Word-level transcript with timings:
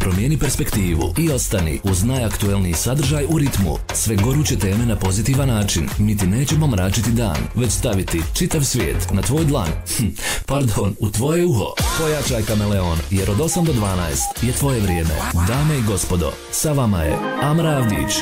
Promijeni 0.00 0.38
perspektivu 0.38 1.14
i 1.18 1.30
ostani 1.30 1.80
uz 1.84 2.04
najaktuelniji 2.04 2.74
sadržaj 2.74 3.24
u 3.24 3.38
ritmu. 3.38 3.76
Sve 3.94 4.16
goruće 4.16 4.58
teme 4.58 4.86
na 4.86 4.96
pozitivan 4.96 5.48
način. 5.48 5.88
Mi 5.98 6.16
ti 6.16 6.26
nećemo 6.26 6.66
mračiti 6.66 7.12
dan, 7.12 7.36
već 7.54 7.70
staviti 7.70 8.22
čitav 8.34 8.62
svijet 8.62 9.08
na 9.12 9.22
tvoj 9.22 9.44
dlan. 9.44 9.68
Hm, 9.96 10.06
pardon, 10.46 10.94
u 11.00 11.10
tvoje 11.10 11.46
uho. 11.46 11.74
Pojačaj 11.98 12.42
kameleon, 12.42 12.98
jer 13.10 13.30
od 13.30 13.36
8 13.36 13.64
do 13.64 13.72
12 13.72 14.46
je 14.46 14.52
tvoje 14.52 14.80
vrijeme. 14.80 15.14
Dame 15.48 15.78
i 15.78 15.82
gospodo, 15.82 16.32
sa 16.50 16.72
vama 16.72 17.02
je 17.02 17.18
Amra 17.42 17.70
Avdić. 17.70 18.14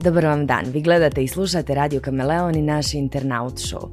Dobar 0.00 0.24
vam 0.24 0.46
dan, 0.46 0.64
vi 0.66 0.82
gledate 0.82 1.24
i 1.24 1.28
slušate 1.28 1.74
Radio 1.74 2.00
Kameleon 2.00 2.54
i 2.54 2.62
naš 2.62 2.94
internaut 2.94 3.54
show. 3.54 3.88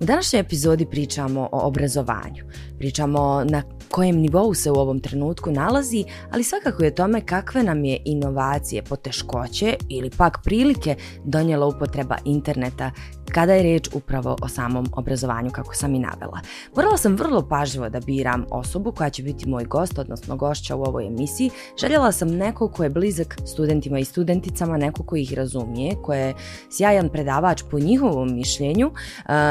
U 0.00 0.04
današnjoj 0.04 0.40
epizodi 0.40 0.86
pričamo 0.90 1.48
o 1.52 1.66
obrazovanju. 1.66 2.44
Pričamo 2.78 3.44
na 3.44 3.62
kojem 3.92 4.16
nivou 4.16 4.54
se 4.54 4.70
u 4.70 4.74
ovom 4.74 5.00
trenutku 5.00 5.50
nalazi, 5.50 6.04
ali 6.30 6.44
svakako 6.44 6.84
je 6.84 6.94
tome 6.94 7.20
kakve 7.20 7.62
nam 7.62 7.84
je 7.84 7.98
inovacije, 8.04 8.82
poteškoće 8.82 9.76
ili 9.88 10.10
pak 10.10 10.38
prilike 10.44 10.96
donijela 11.24 11.66
upotreba 11.66 12.16
interneta 12.24 12.90
kada 13.32 13.54
je 13.54 13.62
riječ 13.62 13.88
upravo 13.94 14.36
o 14.42 14.48
samom 14.48 14.86
obrazovanju 14.92 15.50
kako 15.50 15.74
sam 15.74 15.94
i 15.94 15.98
navela. 15.98 16.40
Morala 16.76 16.96
sam 16.96 17.16
vrlo 17.16 17.48
pažljivo 17.48 17.88
da 17.88 18.00
biram 18.00 18.44
osobu 18.50 18.92
koja 18.92 19.10
će 19.10 19.22
biti 19.22 19.48
moj 19.48 19.64
gost, 19.64 19.98
odnosno 19.98 20.36
gošća 20.36 20.76
u 20.76 20.82
ovoj 20.82 21.06
emisiji. 21.06 21.50
Željela 21.80 22.12
sam 22.12 22.28
nekog 22.28 22.72
ko 22.72 22.84
je 22.84 22.90
blizak 22.90 23.36
studentima 23.46 23.98
i 23.98 24.04
studenticama, 24.04 24.76
nekog 24.76 25.06
ko 25.06 25.16
ih 25.16 25.32
razumije, 25.32 25.96
ko 26.02 26.14
je 26.14 26.34
sjajan 26.70 27.08
predavač 27.08 27.62
po 27.70 27.78
njihovom 27.78 28.34
mišljenju, 28.34 28.90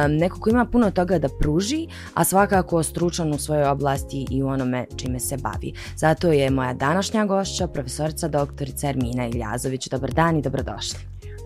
neko 0.09 0.39
ko 0.39 0.50
ima 0.50 0.66
puno 0.66 0.92
toga 0.92 1.20
da 1.20 1.30
pruži, 1.39 1.88
a 2.14 2.23
svakako 2.23 2.84
stručan 2.84 3.34
u 3.34 3.38
svojoj 3.38 3.67
oblasti 3.67 4.26
i 4.31 4.44
u 4.44 4.48
onome 4.48 4.85
čime 4.98 5.20
se 5.20 5.38
bavi. 5.38 5.73
Zato 5.95 6.31
je 6.31 6.49
moja 6.49 6.73
današnja 6.73 7.26
gošća, 7.26 7.67
profesorica 7.67 8.27
doktorica 8.27 8.89
Ermina 8.89 9.27
Iljazović. 9.27 9.88
Dobar 9.88 10.11
dan 10.11 10.38
i 10.38 10.42
dobrodošli. 10.42 11.00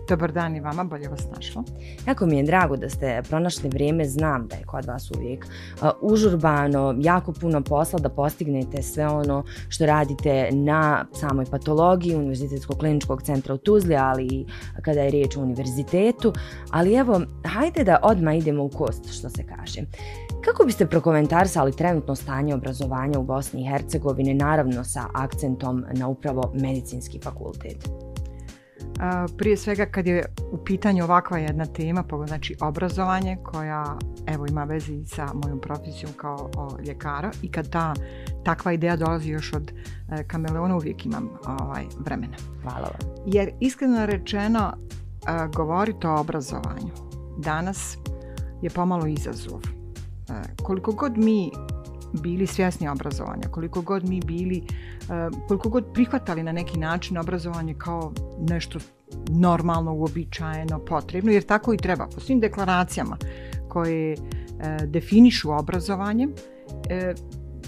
Dobar 0.08 0.32
dan 0.32 0.56
i 0.56 0.60
vama, 0.60 0.84
bolje 0.84 1.08
vas 1.08 1.26
našlo. 1.34 1.64
Jako 2.06 2.26
mi 2.26 2.36
je 2.36 2.42
drago 2.42 2.76
da 2.76 2.90
ste 2.90 3.22
pronašli 3.28 3.68
vrijeme, 3.68 4.04
znam 4.04 4.46
da 4.48 4.56
je 4.56 4.64
kod 4.64 4.84
vas 4.84 5.10
uvijek 5.10 5.46
užurbano, 6.00 6.94
jako 7.00 7.32
puno 7.32 7.60
posla 7.60 7.98
da 7.98 8.08
postignete 8.08 8.82
sve 8.82 9.08
ono 9.08 9.44
što 9.68 9.86
radite 9.86 10.48
na 10.52 11.06
samoj 11.12 11.44
patologiji 11.44 12.14
Univerzitetskog 12.14 12.78
kliničkog 12.78 13.22
centra 13.22 13.54
u 13.54 13.58
Tuzli, 13.58 13.96
ali 13.96 14.26
i 14.26 14.46
kada 14.82 15.00
je 15.00 15.10
riječ 15.10 15.36
o 15.36 15.40
univerzitetu. 15.40 16.32
Ali 16.70 16.94
evo, 16.94 17.20
hajde 17.44 17.84
da 17.84 18.00
odmah 18.02 18.36
idemo 18.36 18.64
u 18.64 18.68
kost, 18.68 19.12
što 19.18 19.30
se 19.30 19.46
kaže. 19.46 19.80
Kako 20.46 20.64
biste 20.64 20.86
prokomentarisali 20.86 21.72
trenutno 21.72 22.14
stanje 22.14 22.54
obrazovanja 22.54 23.18
u 23.18 23.22
Bosni 23.22 23.60
i 23.60 23.68
Hercegovini, 23.68 24.34
naravno 24.34 24.84
sa 24.84 25.04
akcentom 25.14 25.84
na 25.92 26.08
upravo 26.08 26.52
medicinski 26.54 27.20
fakultet? 27.22 27.88
Prije 29.38 29.56
svega 29.56 29.86
kad 29.86 30.06
je 30.06 30.24
u 30.52 30.64
pitanju 30.64 31.04
ovakva 31.04 31.38
jedna 31.38 31.66
tema, 31.66 32.04
znači 32.26 32.56
obrazovanje 32.60 33.38
koja 33.42 33.98
evo 34.26 34.46
ima 34.46 34.64
veze 34.64 35.04
sa 35.04 35.26
mojom 35.34 35.60
profesijom 35.60 36.12
kao 36.16 36.50
ljekara 36.86 37.30
i 37.42 37.50
kad 37.50 37.70
ta 37.70 37.94
takva 38.44 38.72
ideja 38.72 38.96
dolazi 38.96 39.30
još 39.30 39.52
od 39.52 39.72
e, 39.72 40.24
kameleona 40.24 40.76
uvijek 40.76 41.06
imam 41.06 41.30
ovaj, 41.60 41.84
vremena. 41.98 42.36
Hvala 42.62 42.88
vam. 42.88 43.14
Jer 43.26 43.50
iskreno 43.60 44.06
rečeno 44.06 44.72
govoriti 45.54 46.06
o 46.06 46.20
obrazovanju 46.20 46.92
danas 47.38 47.98
je 48.62 48.70
pomalo 48.70 49.06
izazov. 49.06 49.75
Koliko 50.62 50.92
god 50.92 51.18
mi 51.18 51.50
bili 52.12 52.46
svjesni 52.46 52.88
obrazovanja, 52.88 53.48
koliko 53.50 53.82
god 53.82 54.08
mi 54.08 54.20
bili, 54.20 54.62
koliko 55.48 55.68
god 55.68 55.84
prihvatali 55.94 56.42
na 56.42 56.52
neki 56.52 56.78
način 56.78 57.18
obrazovanje 57.18 57.74
kao 57.78 58.12
nešto 58.48 58.78
normalno, 59.28 59.94
uobičajeno, 59.94 60.78
potrebno, 60.78 61.32
jer 61.32 61.42
tako 61.42 61.74
i 61.74 61.76
treba. 61.76 62.06
Po 62.14 62.20
svim 62.20 62.40
deklaracijama 62.40 63.16
koje 63.68 64.12
e, 64.12 64.16
definišu 64.86 65.52
obrazovanje, 65.52 66.28
e, 66.90 67.14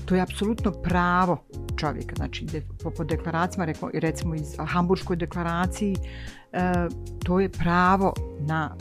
to 0.04 0.14
je 0.14 0.20
apsolutno 0.20 0.72
pravo 0.72 1.44
čovjeka. 1.76 2.14
Znači, 2.16 2.46
po, 2.82 2.90
po 2.90 3.04
deklaracijama, 3.04 3.72
recimo 3.92 4.34
iz 4.34 4.56
Hamburškoj 4.58 5.16
deklaraciji, 5.16 5.96
to 7.24 7.40
je 7.40 7.48
pravo 7.48 8.12
na 8.40 8.76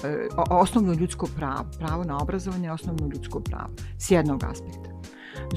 osnovno 0.49 0.93
ljudsko 0.93 1.27
pravo. 1.35 1.65
Pravo 1.79 2.03
na 2.03 2.17
obrazovanje 2.17 2.67
je 2.67 2.71
osnovno 2.71 3.07
ljudsko 3.13 3.39
pravo. 3.39 3.69
S 3.97 4.11
jednog 4.11 4.43
aspekta. 4.43 4.89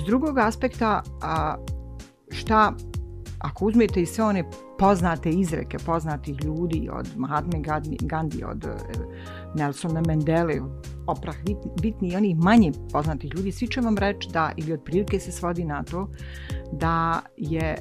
S 0.03 0.05
drugog 0.07 0.39
aspekta, 0.39 1.03
a, 1.23 1.57
šta 2.31 2.73
ako 3.39 3.65
uzmete 3.65 4.03
i 4.03 4.07
sve 4.07 4.25
one 4.25 4.45
poznate 4.79 5.31
izreke 5.31 5.79
poznatih 5.79 6.45
ljudi 6.45 6.89
od 6.93 7.09
Mahatme 7.17 7.61
Gandhi, 8.01 8.45
od 8.45 8.65
e, 8.65 8.77
Nelsona 9.55 10.03
Mandele, 10.07 10.61
Oprah 11.11 11.37
bitni 11.83 12.09
i 12.09 12.17
onih 12.17 12.37
manje 12.37 12.73
poznatih 12.93 13.31
ljudi, 13.35 13.53
svi 13.53 13.69
će 13.69 13.81
vam 13.81 13.99
reći 13.99 14.29
da, 14.33 14.53
ili 14.57 14.73
otprilike 14.73 15.21
se 15.21 15.33
svodi 15.33 15.65
na 15.65 15.83
to, 15.83 16.09
da 16.73 17.21
je 17.37 17.65
e, 17.65 17.79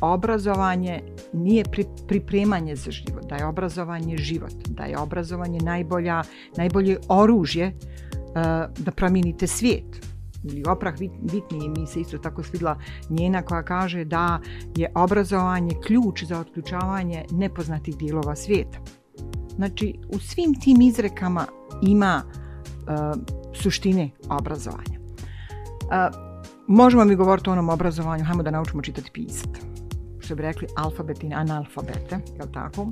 obrazovanje 0.00 1.02
nije 1.32 1.64
pripremanje 2.08 2.76
za 2.76 2.90
život, 2.90 3.24
da 3.28 3.36
je 3.36 3.46
obrazovanje 3.46 4.16
život, 4.16 4.54
da 4.68 4.84
je 4.84 4.98
obrazovanje 4.98 5.58
najbolja, 5.58 6.22
najbolje 6.56 6.98
oružje 7.08 7.64
e, 7.66 7.74
da 8.78 8.90
promijenite 8.96 9.46
svijet 9.46 10.12
ili 10.44 10.62
Oprah 10.68 10.94
bitniji 11.20 11.68
mi 11.68 11.86
se 11.86 12.00
isto 12.00 12.18
tako 12.18 12.42
svidla 12.42 12.78
njena 13.08 13.42
koja 13.42 13.62
kaže 13.62 14.04
da 14.04 14.40
je 14.76 14.92
obrazovanje 14.94 15.76
ključ 15.86 16.24
za 16.24 16.40
otključavanje 16.40 17.24
nepoznatih 17.30 17.96
dijelova 17.96 18.36
svijeta. 18.36 18.78
Znači 19.56 19.94
u 20.08 20.18
svim 20.18 20.60
tim 20.60 20.80
izrekama 20.80 21.46
ima 21.82 22.22
uh, 22.82 23.22
suštine 23.54 24.10
obrazovanja. 24.28 24.98
Uh, 25.00 26.16
možemo 26.66 27.04
mi 27.04 27.16
govoriti 27.16 27.50
o 27.50 27.52
onom 27.52 27.68
obrazovanju, 27.68 28.24
hajmo 28.24 28.42
da 28.42 28.50
naučimo 28.50 28.82
čitati 28.82 29.10
pisati. 29.12 29.60
Što 30.18 30.34
bi 30.34 30.42
rekli 30.42 30.68
alfabet 30.76 31.24
i 31.24 31.34
analfabete, 31.34 32.18
jel 32.38 32.48
tako? 32.52 32.82
Uh, 32.82 32.90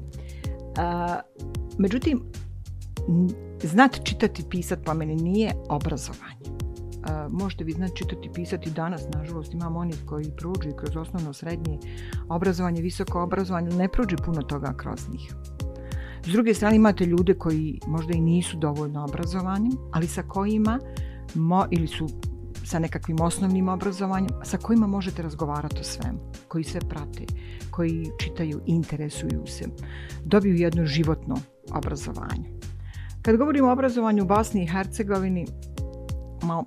međutim, 1.78 2.22
znati 3.62 4.00
čitati 4.04 4.44
pisati 4.50 4.82
po 4.84 4.94
meni 4.94 5.16
nije 5.16 5.52
obrazovanje 5.68 6.60
možete 7.30 7.64
vi 7.64 7.72
znači 7.72 7.94
čitati 7.96 8.30
pisati 8.34 8.70
danas, 8.70 9.02
nažalost 9.14 9.54
imamo 9.54 9.78
onih 9.78 10.02
koji 10.06 10.32
prođu 10.36 10.76
kroz 10.76 10.96
osnovno 10.96 11.32
srednje 11.32 11.78
obrazovanje, 12.28 12.82
visoko 12.82 13.22
obrazovanje, 13.22 13.76
ne 13.76 13.88
prođe 13.88 14.16
puno 14.16 14.42
toga 14.42 14.74
kroz 14.76 15.08
njih. 15.08 15.34
S 16.24 16.32
druge 16.32 16.54
strane 16.54 16.76
imate 16.76 17.06
ljude 17.06 17.34
koji 17.34 17.80
možda 17.86 18.12
i 18.12 18.20
nisu 18.20 18.56
dovoljno 18.56 19.04
obrazovani, 19.04 19.70
ali 19.92 20.06
sa 20.06 20.22
kojima 20.22 20.78
mo, 21.34 21.66
ili 21.70 21.86
su 21.86 22.06
sa 22.64 22.78
nekakvim 22.78 23.20
osnovnim 23.20 23.68
obrazovanjem, 23.68 24.30
sa 24.44 24.58
kojima 24.58 24.86
možete 24.86 25.22
razgovarati 25.22 25.80
o 25.80 25.84
svemu, 25.84 26.18
koji 26.48 26.64
sve 26.64 26.80
prate, 26.80 27.24
koji 27.70 28.06
čitaju, 28.18 28.60
interesuju 28.66 29.46
se, 29.46 29.64
dobiju 30.24 30.54
jedno 30.54 30.86
životno 30.86 31.36
obrazovanje. 31.72 32.50
Kad 33.22 33.36
govorimo 33.36 33.68
o 33.68 33.72
obrazovanju 33.72 34.22
u 34.22 34.26
Bosni 34.26 34.62
i 34.62 34.66
Hercegovini, 34.66 35.46
ma, 36.42 36.64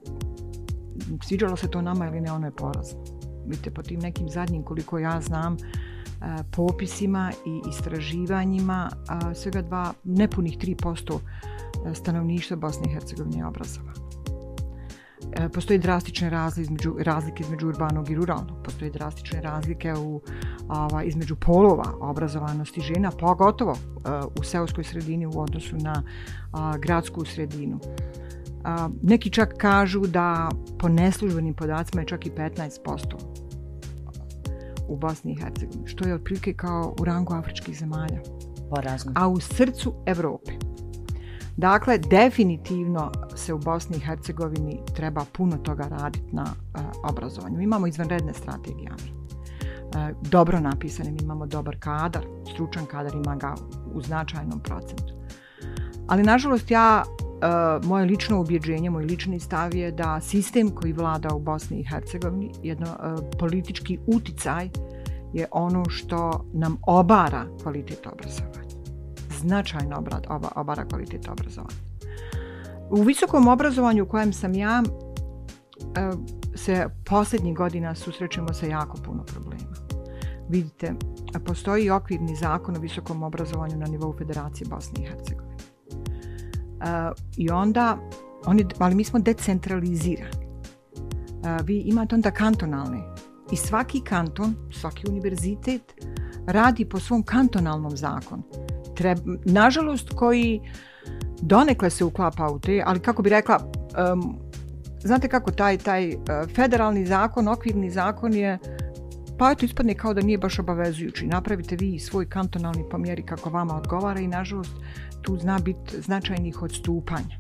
sviđalo 1.23 1.55
se 1.57 1.71
to 1.71 1.81
nama 1.81 2.07
ili 2.07 2.21
ne, 2.21 2.31
ono 2.31 2.47
je 2.47 2.55
porazno. 2.55 3.03
Vidite, 3.47 3.71
po 3.71 3.81
tim 3.81 3.99
nekim 3.99 4.29
zadnjim, 4.29 4.63
koliko 4.63 4.99
ja 4.99 5.21
znam, 5.21 5.57
popisima 6.51 7.31
i 7.45 7.61
istraživanjima, 7.69 8.89
svega 9.35 9.61
dva, 9.61 9.93
nepunih 10.03 10.57
3% 10.57 11.19
e, 11.85 11.95
stanovništva 11.95 12.57
Bosne 12.57 12.89
i 12.89 12.93
Hercegovine 12.93 13.37
je 13.37 13.45
obrazovano. 13.45 13.93
E, 15.31 15.49
postoje 15.49 15.79
drastične 15.79 16.29
razlike 16.29 16.61
između, 16.61 16.95
razlike 16.99 17.43
između 17.43 17.67
urbanog 17.67 18.09
i 18.09 18.15
ruralnog. 18.15 18.63
Postoje 18.63 18.91
drastične 18.91 19.41
razlike 19.41 19.93
u, 19.93 20.21
ova, 20.69 21.03
između 21.03 21.35
polova 21.35 21.93
obrazovanosti 21.99 22.81
žena, 22.81 23.11
pogotovo 23.11 23.77
u 24.39 24.43
seoskoj 24.43 24.83
sredini 24.83 25.25
u 25.25 25.41
odnosu 25.41 25.75
na 25.77 26.03
gradsku 26.79 27.25
sredinu 27.25 27.79
neki 29.01 29.29
čak 29.29 29.53
kažu 29.57 29.99
da 30.07 30.49
po 30.79 30.89
neslužbenim 30.89 31.53
podacima 31.53 32.01
je 32.01 32.07
čak 32.07 32.25
i 32.25 32.31
15% 32.31 33.32
u 34.87 34.97
Bosni 34.97 35.31
i 35.31 35.41
Hercegovini, 35.41 35.87
što 35.87 36.07
je 36.07 36.13
otprilike 36.13 36.53
kao 36.53 36.95
u 37.01 37.05
rangu 37.05 37.33
afričkih 37.33 37.77
zemalja. 37.77 38.21
Porazno. 38.69 39.11
A 39.15 39.27
u 39.27 39.39
srcu 39.39 39.93
Europe. 40.05 40.51
Dakle, 41.57 41.97
definitivno 41.97 43.11
se 43.35 43.53
u 43.53 43.57
Bosni 43.57 43.97
i 43.97 43.99
Hercegovini 43.99 44.79
treba 44.95 45.25
puno 45.31 45.57
toga 45.57 45.83
raditi 45.83 46.35
na 46.35 46.45
obrazovanju. 47.09 47.61
Imamo 47.61 47.87
izvanredne 47.87 48.33
strategije. 48.33 48.89
dobro 50.21 50.59
napisane, 50.59 51.11
mi 51.11 51.19
imamo 51.23 51.45
dobar 51.45 51.77
kadar, 51.79 52.25
stručan 52.53 52.85
kadar 52.85 53.15
ima 53.15 53.35
ga 53.35 53.55
u 53.93 54.01
značajnom 54.01 54.59
procentu. 54.59 55.13
Ali 56.07 56.23
nažalost 56.23 56.71
ja 56.71 57.03
Uh, 57.03 57.22
moje 57.83 58.05
lično 58.05 58.41
ubjeđenje, 58.41 58.89
moj 58.89 59.05
lični 59.05 59.39
stav 59.39 59.75
je 59.75 59.91
da 59.91 60.21
sistem 60.21 60.69
koji 60.69 60.93
vlada 60.93 61.35
u 61.35 61.39
Bosni 61.39 61.79
i 61.79 61.85
Hercegovini, 61.89 62.51
jedno 62.63 62.87
uh, 62.87 63.23
politički 63.39 63.99
uticaj 64.07 64.69
je 65.33 65.47
ono 65.51 65.85
što 65.89 66.45
nam 66.53 66.77
obara 66.87 67.45
kvalitet 67.63 68.07
obrazovanja. 68.07 68.53
Značajno 69.39 70.03
obara 70.55 70.85
kvalitet 70.85 71.27
obrazovanja. 71.29 71.93
U 72.89 73.01
visokom 73.01 73.47
obrazovanju 73.47 74.03
u 74.03 74.07
kojem 74.07 74.33
sam 74.33 74.53
ja 74.53 74.83
e, 74.83 76.11
se 76.55 76.87
posljednjih 77.05 77.55
godina 77.55 77.95
susrećemo 77.95 78.53
sa 78.53 78.65
jako 78.65 78.97
puno 78.97 79.23
problema. 79.23 79.73
Vidite, 80.49 80.93
postoji 81.45 81.89
okvirni 81.89 82.35
zakon 82.35 82.75
o 82.75 82.79
visokom 82.79 83.23
obrazovanju 83.23 83.77
na 83.77 83.85
nivou 83.85 84.13
Federacije 84.17 84.67
Bosne 84.69 85.03
i 85.03 85.05
Hercegovine. 85.05 85.42
I 87.37 87.49
onda, 87.49 87.97
oni, 88.45 88.65
ali 88.79 88.95
mi 88.95 89.03
smo 89.03 89.19
decentralizirani. 89.19 90.43
Vi 91.63 91.77
imate 91.77 92.15
onda 92.15 92.31
kantonalne 92.31 92.99
i 93.51 93.55
svaki 93.55 94.01
kanton, 94.01 94.55
svaki 94.71 95.03
univerzitet 95.09 95.93
radi 96.47 96.85
po 96.85 96.99
svom 96.99 97.23
kantonalnom 97.23 97.97
zakonu. 97.97 98.43
nažalost, 99.45 100.09
koji 100.15 100.61
donekle 101.41 101.89
se 101.89 102.03
uklapa 102.03 102.47
u 102.47 102.59
te, 102.59 102.83
ali 102.85 102.99
kako 102.99 103.21
bi 103.21 103.29
rekla, 103.29 103.71
znate 105.03 105.27
kako 105.27 105.51
taj, 105.51 105.77
taj 105.77 106.09
e, 106.09 106.15
federalni 106.55 107.05
zakon, 107.05 107.47
okvirni 107.47 107.89
zakon 107.89 108.33
je 108.33 108.59
pa 109.37 109.51
eto 109.51 109.65
ispadne 109.65 109.95
kao 109.95 110.13
da 110.13 110.21
nije 110.21 110.37
baš 110.37 110.59
obavezujući. 110.59 111.27
Napravite 111.27 111.75
vi 111.75 111.99
svoj 111.99 112.29
kantonalni 112.29 112.83
pomjeri 112.91 113.23
kako 113.25 113.49
vama 113.49 113.77
odgovara 113.77 114.19
i 114.19 114.27
nažalost 114.27 114.71
tu 115.23 115.37
zna 115.37 115.59
biti 115.59 116.01
značajnih 116.01 116.61
odstupanja. 116.61 117.37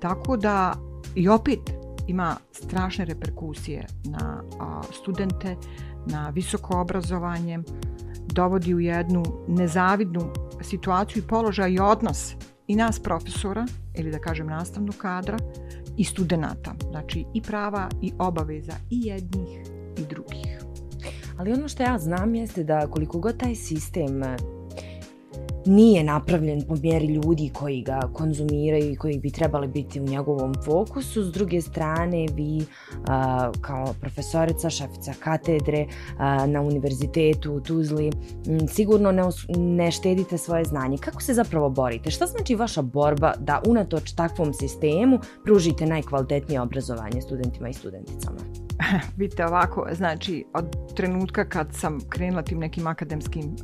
Tako 0.00 0.36
da 0.36 0.74
i 1.14 1.28
opet 1.28 1.60
ima 2.06 2.36
strašne 2.52 3.04
reperkusije 3.04 3.86
na 4.04 4.42
studente, 4.92 5.56
na 6.06 6.30
visoko 6.30 6.80
obrazovanje, 6.80 7.58
dovodi 8.26 8.74
u 8.74 8.80
jednu 8.80 9.22
nezavidnu 9.48 10.32
situaciju 10.60 11.22
i 11.22 11.26
položaj 11.26 11.70
i 11.70 11.80
odnos 11.80 12.34
i 12.66 12.76
nas 12.76 13.00
profesora, 13.00 13.66
ili 13.94 14.10
da 14.10 14.18
kažem 14.18 14.46
nastavnog 14.46 14.94
kadra, 14.96 15.38
i 15.96 16.04
studenata. 16.04 16.74
Znači 16.90 17.24
i 17.34 17.42
prava 17.42 17.88
i 18.02 18.12
obaveza 18.18 18.72
i 18.90 19.00
jednih 19.06 19.60
i 19.98 20.06
drugih. 20.10 20.58
Ali 21.38 21.52
ono 21.52 21.68
što 21.68 21.82
ja 21.82 21.98
znam 21.98 22.34
jeste 22.34 22.64
da 22.64 22.86
koliko 22.90 23.18
god 23.18 23.36
taj 23.36 23.54
sistem 23.54 24.22
nije 25.68 26.04
napravljen 26.04 26.62
po 26.68 26.74
mjeri 26.76 27.06
ljudi 27.06 27.50
koji 27.54 27.82
ga 27.82 28.00
konzumiraju 28.12 28.92
i 28.92 28.96
koji 28.96 29.18
bi 29.18 29.30
trebali 29.30 29.68
biti 29.68 30.00
u 30.00 30.04
njegovom 30.04 30.54
fokusu. 30.64 31.22
S 31.22 31.32
druge 31.32 31.60
strane, 31.60 32.26
vi 32.34 32.64
kao 33.60 33.94
profesorica, 34.00 34.70
šefica 34.70 35.12
katedre 35.20 35.86
na 36.46 36.60
univerzitetu 36.60 37.52
u 37.52 37.60
Tuzli 37.60 38.10
sigurno 38.68 39.12
ne, 39.12 39.22
ne 39.56 39.90
štedite 39.90 40.38
svoje 40.38 40.64
znanje. 40.64 40.98
Kako 40.98 41.22
se 41.22 41.34
zapravo 41.34 41.70
borite? 41.70 42.10
Šta 42.10 42.26
znači 42.26 42.54
vaša 42.54 42.82
borba 42.82 43.32
da 43.38 43.62
unatoč 43.68 44.12
takvom 44.12 44.54
sistemu 44.54 45.18
pružite 45.44 45.86
najkvalitetnije 45.86 46.60
obrazovanje 46.60 47.22
studentima 47.22 47.68
i 47.68 47.72
studenticama? 47.72 48.38
Vidite 49.18 49.46
ovako, 49.46 49.86
znači 49.92 50.44
od 50.54 50.94
trenutka 50.94 51.48
kad 51.48 51.68
sam 51.72 51.98
krenula 52.08 52.42
tim 52.42 52.58
nekim 52.58 52.86
akademskim 52.86 53.56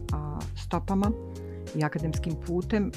stopama, 0.64 1.10
i 1.74 1.84
akademskim 1.84 2.34
putem 2.46 2.90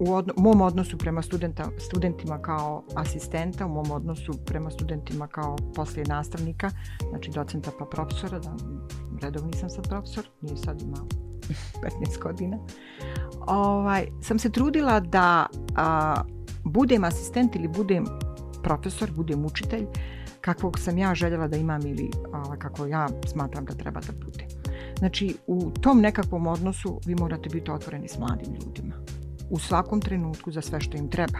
u 0.00 0.40
mom 0.42 0.60
odnosu 0.60 0.98
prema 0.98 1.22
studenta, 1.22 1.70
studentima 1.78 2.42
kao 2.42 2.82
asistenta, 2.94 3.66
u 3.66 3.68
mom 3.68 3.90
odnosu 3.90 4.32
prema 4.46 4.70
studentima 4.70 5.26
kao 5.26 5.56
poslije 5.74 6.04
nastavnika, 6.04 6.70
znači 7.10 7.30
docenta 7.30 7.70
pa 7.78 7.84
profesora, 7.84 8.38
da 8.38 8.56
redovni 9.22 9.52
sam 9.52 9.70
sad 9.70 9.88
profesor, 9.88 10.24
nije 10.40 10.56
sad 10.56 10.82
ima 10.82 10.96
15 12.02 12.22
godina, 12.22 12.58
ovaj, 13.46 14.06
sam 14.22 14.38
se 14.38 14.50
trudila 14.50 15.00
da 15.00 15.46
budem 16.64 17.04
asistent 17.04 17.56
ili 17.56 17.68
budem 17.68 18.06
profesor, 18.62 19.10
budem 19.12 19.44
učitelj, 19.44 19.86
kakvog 20.40 20.78
sam 20.78 20.98
ja 20.98 21.14
željela 21.14 21.48
da 21.48 21.56
imam 21.56 21.86
ili 21.86 22.10
kako 22.58 22.86
ja 22.86 23.08
smatram 23.26 23.64
da 23.64 23.74
treba 23.74 24.00
da 24.00 24.12
bude. 24.24 24.49
Znači, 25.00 25.36
u 25.46 25.70
tom 25.70 26.00
nekakvom 26.00 26.46
odnosu 26.46 27.00
vi 27.06 27.14
morate 27.14 27.48
biti 27.48 27.70
otvoreni 27.70 28.08
s 28.08 28.18
mladim 28.18 28.52
ljudima. 28.52 28.94
U 29.50 29.58
svakom 29.58 30.00
trenutku 30.00 30.52
za 30.52 30.60
sve 30.60 30.80
što 30.80 30.96
im 30.96 31.08
treba. 31.08 31.38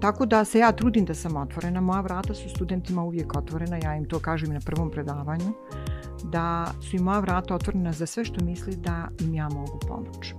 Tako 0.00 0.26
da 0.26 0.44
se 0.44 0.58
ja 0.58 0.72
trudim 0.72 1.04
da 1.04 1.14
sam 1.14 1.36
otvorena. 1.36 1.80
Moja 1.80 2.00
vrata 2.00 2.34
su 2.34 2.48
studentima 2.48 3.02
uvijek 3.02 3.36
otvorena. 3.36 3.78
Ja 3.82 3.96
im 3.96 4.04
to 4.04 4.18
kažem 4.18 4.52
na 4.52 4.60
prvom 4.60 4.90
predavanju. 4.90 5.52
Da 6.24 6.66
su 6.80 6.96
im 6.96 7.02
moja 7.02 7.18
vrata 7.18 7.54
otvorena 7.54 7.92
za 7.92 8.06
sve 8.06 8.24
što 8.24 8.44
misli 8.44 8.76
da 8.76 9.08
im 9.20 9.34
ja 9.34 9.48
mogu 9.48 9.78
pomoći. 9.88 10.34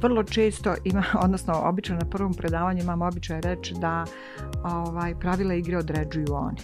vrlo 0.00 0.22
često 0.24 0.74
ima, 0.84 1.04
odnosno 1.24 1.54
obično 1.64 1.96
na 1.96 2.08
prvom 2.10 2.34
predavanju 2.34 2.82
imam 2.82 3.02
običaj 3.02 3.40
reći 3.40 3.74
da 3.80 4.04
ovaj, 4.64 5.14
pravila 5.18 5.54
igre 5.54 5.78
određuju 5.78 6.26
oni. 6.30 6.58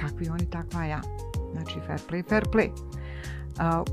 Kakvi 0.00 0.28
oni, 0.28 0.50
takva 0.50 0.84
ja. 0.84 1.00
Znači 1.52 1.80
fair 1.86 2.00
play, 2.10 2.28
fair 2.28 2.44
play. 2.44 2.99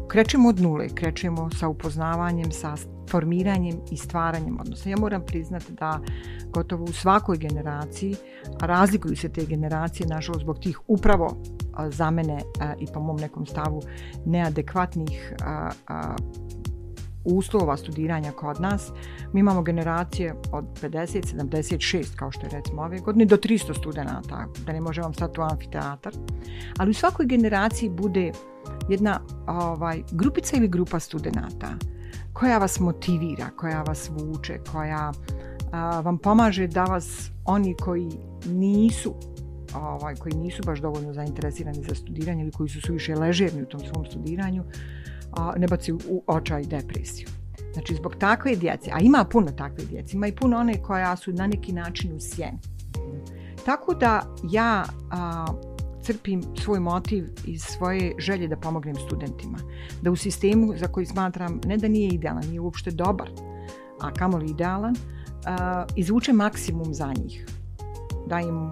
Krećemo 0.08 0.50
od 0.50 0.60
nule, 0.60 0.88
krećemo 0.90 1.50
sa 1.50 1.68
upoznavanjem, 1.68 2.52
sa 2.52 2.76
formiranjem 3.10 3.76
i 3.92 3.98
stvaranjem 3.98 4.60
odnosa. 4.60 4.90
Ja 4.90 4.98
moram 4.98 5.22
priznati 5.26 5.74
da 5.74 6.00
gotovo 6.50 6.84
u 6.84 6.94
svakoj 6.94 7.38
generaciji, 7.38 8.16
razlikuju 8.62 9.16
se 9.16 9.30
te 9.30 9.46
generacije, 9.46 10.08
nažalost, 10.08 10.42
zbog 10.42 10.60
tih 10.60 10.80
upravo 10.88 11.38
za 11.90 12.12
mene 12.12 12.40
i 12.80 12.86
po 12.94 13.00
mom 13.00 13.18
nekom 13.18 13.46
stavu 13.46 13.82
neadekvatnih 14.26 15.34
uslova 17.26 17.78
studiranja 17.78 18.32
kod 18.32 18.62
nas. 18.62 18.92
Mi 19.34 19.40
imamo 19.40 19.62
generacije 19.62 20.36
od 20.52 20.66
50, 20.82 21.36
76, 21.36 22.16
kao 22.16 22.32
što 22.32 22.46
je 22.46 22.50
recimo 22.52 22.82
ove 22.82 23.00
godine, 23.00 23.26
do 23.26 23.38
300 23.38 23.80
studenata, 23.80 24.46
da 24.66 24.74
ne 24.74 24.82
možemo 24.82 25.14
stati 25.14 25.40
u 25.40 25.44
amfiteatar. 25.44 26.14
Ali 26.78 26.92
u 26.92 26.94
svakoj 26.94 27.26
generaciji 27.26 27.90
bude 27.90 28.32
jedna 28.90 29.20
ovaj, 29.48 30.04
grupica 30.12 30.58
ili 30.58 30.68
grupa 30.68 31.00
studenata 31.00 31.76
koja 32.34 32.58
vas 32.58 32.80
motivira, 32.80 33.50
koja 33.58 33.82
vas 33.82 34.12
vuče, 34.14 34.60
koja 34.72 35.12
vam 36.04 36.18
pomaže 36.18 36.68
da 36.68 36.84
vas 36.84 37.32
oni 37.46 37.76
koji 37.76 38.10
nisu 38.46 39.16
ovaj, 39.76 40.16
koji 40.16 40.34
nisu 40.36 40.64
baš 40.66 40.80
dovoljno 40.80 41.14
zainteresirani 41.14 41.84
za 41.84 41.96
studiranje 41.96 42.44
ili 42.44 42.52
koji 42.52 42.70
su 42.70 42.82
suviše 42.82 43.16
ležerni 43.16 43.64
u 43.64 43.66
tom 43.66 43.80
svom 43.80 44.06
studiranju, 44.06 44.64
ne 45.58 45.68
baci 45.68 45.94
u 45.94 46.24
očaj 46.28 46.64
depresiju. 46.64 47.28
Znači, 47.74 47.96
zbog 47.96 48.16
takve 48.16 48.56
djece, 48.56 48.92
a 48.94 49.00
ima 49.00 49.26
puno 49.32 49.52
takve 49.52 49.86
djece, 49.86 50.16
ima 50.16 50.28
i 50.28 50.36
puno 50.36 50.58
one 50.58 50.82
koja 50.82 51.16
su 51.16 51.34
na 51.34 51.48
neki 51.48 51.74
način 51.74 52.16
u 52.16 52.20
sjeni. 52.20 52.58
Tako 53.66 53.94
da 53.94 54.36
ja 54.52 54.84
crpim 56.08 56.42
svoj 56.64 56.80
motiv 56.80 57.26
iz 57.46 57.62
svoje 57.62 58.16
želje 58.18 58.48
da 58.48 58.56
pomognem 58.56 58.96
studentima. 58.96 59.58
Da 60.02 60.12
u 60.12 60.16
sistemu 60.16 60.74
za 60.78 60.88
koji 60.88 61.06
smatram 61.06 61.60
ne 61.66 61.78
da 61.78 61.88
nije 61.88 62.10
idealan, 62.10 62.44
nije 62.50 62.60
uopšte 62.60 62.92
dobar, 62.92 63.30
a 64.00 64.14
kamoli 64.14 64.52
idealan, 64.52 64.96
izvučem 65.96 66.36
maksimum 66.36 66.94
za 66.94 67.14
njih. 67.14 67.46
Da 68.28 68.40
im 68.40 68.72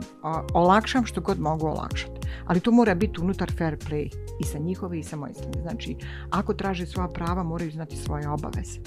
olakšam 0.53 1.05
što 1.05 1.21
god 1.21 1.39
mogu 1.39 1.67
olakšati. 1.67 2.27
Ali 2.45 2.59
to 2.59 2.71
mora 2.71 2.95
biti 2.95 3.21
unutar 3.21 3.51
fair 3.57 3.77
play 3.77 4.09
i 4.39 4.43
sa 4.43 4.59
njihove 4.59 4.99
i 4.99 5.03
sa 5.03 5.15
moje 5.15 5.33
strane. 5.33 5.61
Znači, 5.61 5.95
ako 6.29 6.53
traže 6.53 6.85
svoja 6.85 7.07
prava, 7.07 7.43
moraju 7.43 7.71
znati 7.71 7.97
svoje 7.97 8.29
obaveze. 8.29 8.79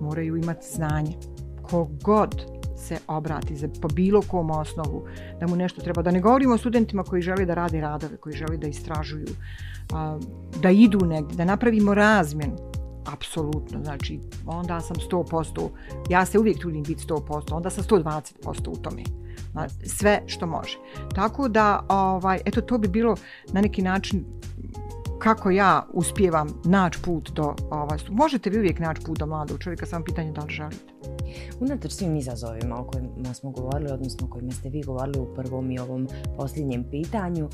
Moraju 0.00 0.36
imati 0.36 0.66
znanje. 0.74 1.16
Kogod 1.62 2.55
se 2.86 2.98
obrati 3.06 3.56
za, 3.56 3.68
po 3.82 3.88
bilo 3.88 4.22
kom 4.22 4.50
osnovu 4.50 5.04
da 5.40 5.46
mu 5.46 5.56
nešto 5.56 5.82
treba. 5.82 6.02
Da 6.02 6.10
ne 6.10 6.20
govorimo 6.20 6.54
o 6.54 6.58
studentima 6.58 7.04
koji 7.04 7.22
žele 7.22 7.44
da 7.44 7.54
rade 7.54 7.80
radove, 7.80 8.16
koji 8.16 8.36
žele 8.36 8.56
da 8.56 8.66
istražuju, 8.66 9.26
da 10.62 10.70
idu 10.70 11.06
negdje, 11.06 11.36
da 11.36 11.44
napravimo 11.44 11.94
razmjenu. 11.94 12.56
Apsolutno, 13.12 13.80
znači 13.84 14.20
onda 14.46 14.80
sam 14.80 14.96
100%, 15.10 15.68
ja 16.08 16.26
se 16.26 16.38
uvijek 16.38 16.58
trudim 16.58 16.82
biti 16.82 17.04
100%, 17.06 17.54
onda 17.54 17.70
sam 17.70 17.84
120% 17.84 18.68
u 18.68 18.76
tome. 18.76 19.02
Sve 19.84 20.22
što 20.26 20.46
može. 20.46 20.78
Tako 21.14 21.48
da, 21.48 21.86
ovaj, 21.88 22.40
eto 22.44 22.60
to 22.60 22.78
bi 22.78 22.88
bilo 22.88 23.16
na 23.52 23.60
neki 23.60 23.82
način 23.82 24.24
kako 25.18 25.50
ja 25.50 25.86
uspijevam 25.92 26.48
naći 26.64 26.98
put 27.02 27.30
do 27.30 27.54
ovaj, 27.70 27.98
možete 28.10 28.50
vi 28.50 28.58
uvijek 28.58 28.78
naći 28.78 29.02
put 29.06 29.18
do 29.18 29.26
mladog 29.26 29.58
čovjeka, 29.58 29.86
samo 29.86 30.04
pitanje 30.04 30.32
da 30.32 30.40
li 30.40 30.52
želite. 30.52 31.15
Unatoč 31.60 31.92
svim 31.92 32.16
izazovima 32.16 32.80
o 32.80 32.84
kojima 32.84 33.34
smo 33.34 33.50
govorili, 33.50 33.92
odnosno 33.92 34.26
o 34.26 34.30
kojima 34.30 34.52
ste 34.52 34.68
vi 34.68 34.82
govorili 34.82 35.18
u 35.18 35.34
prvom 35.34 35.70
i 35.70 35.78
ovom 35.78 36.08
posljednjem 36.36 36.84
pitanju, 36.90 37.48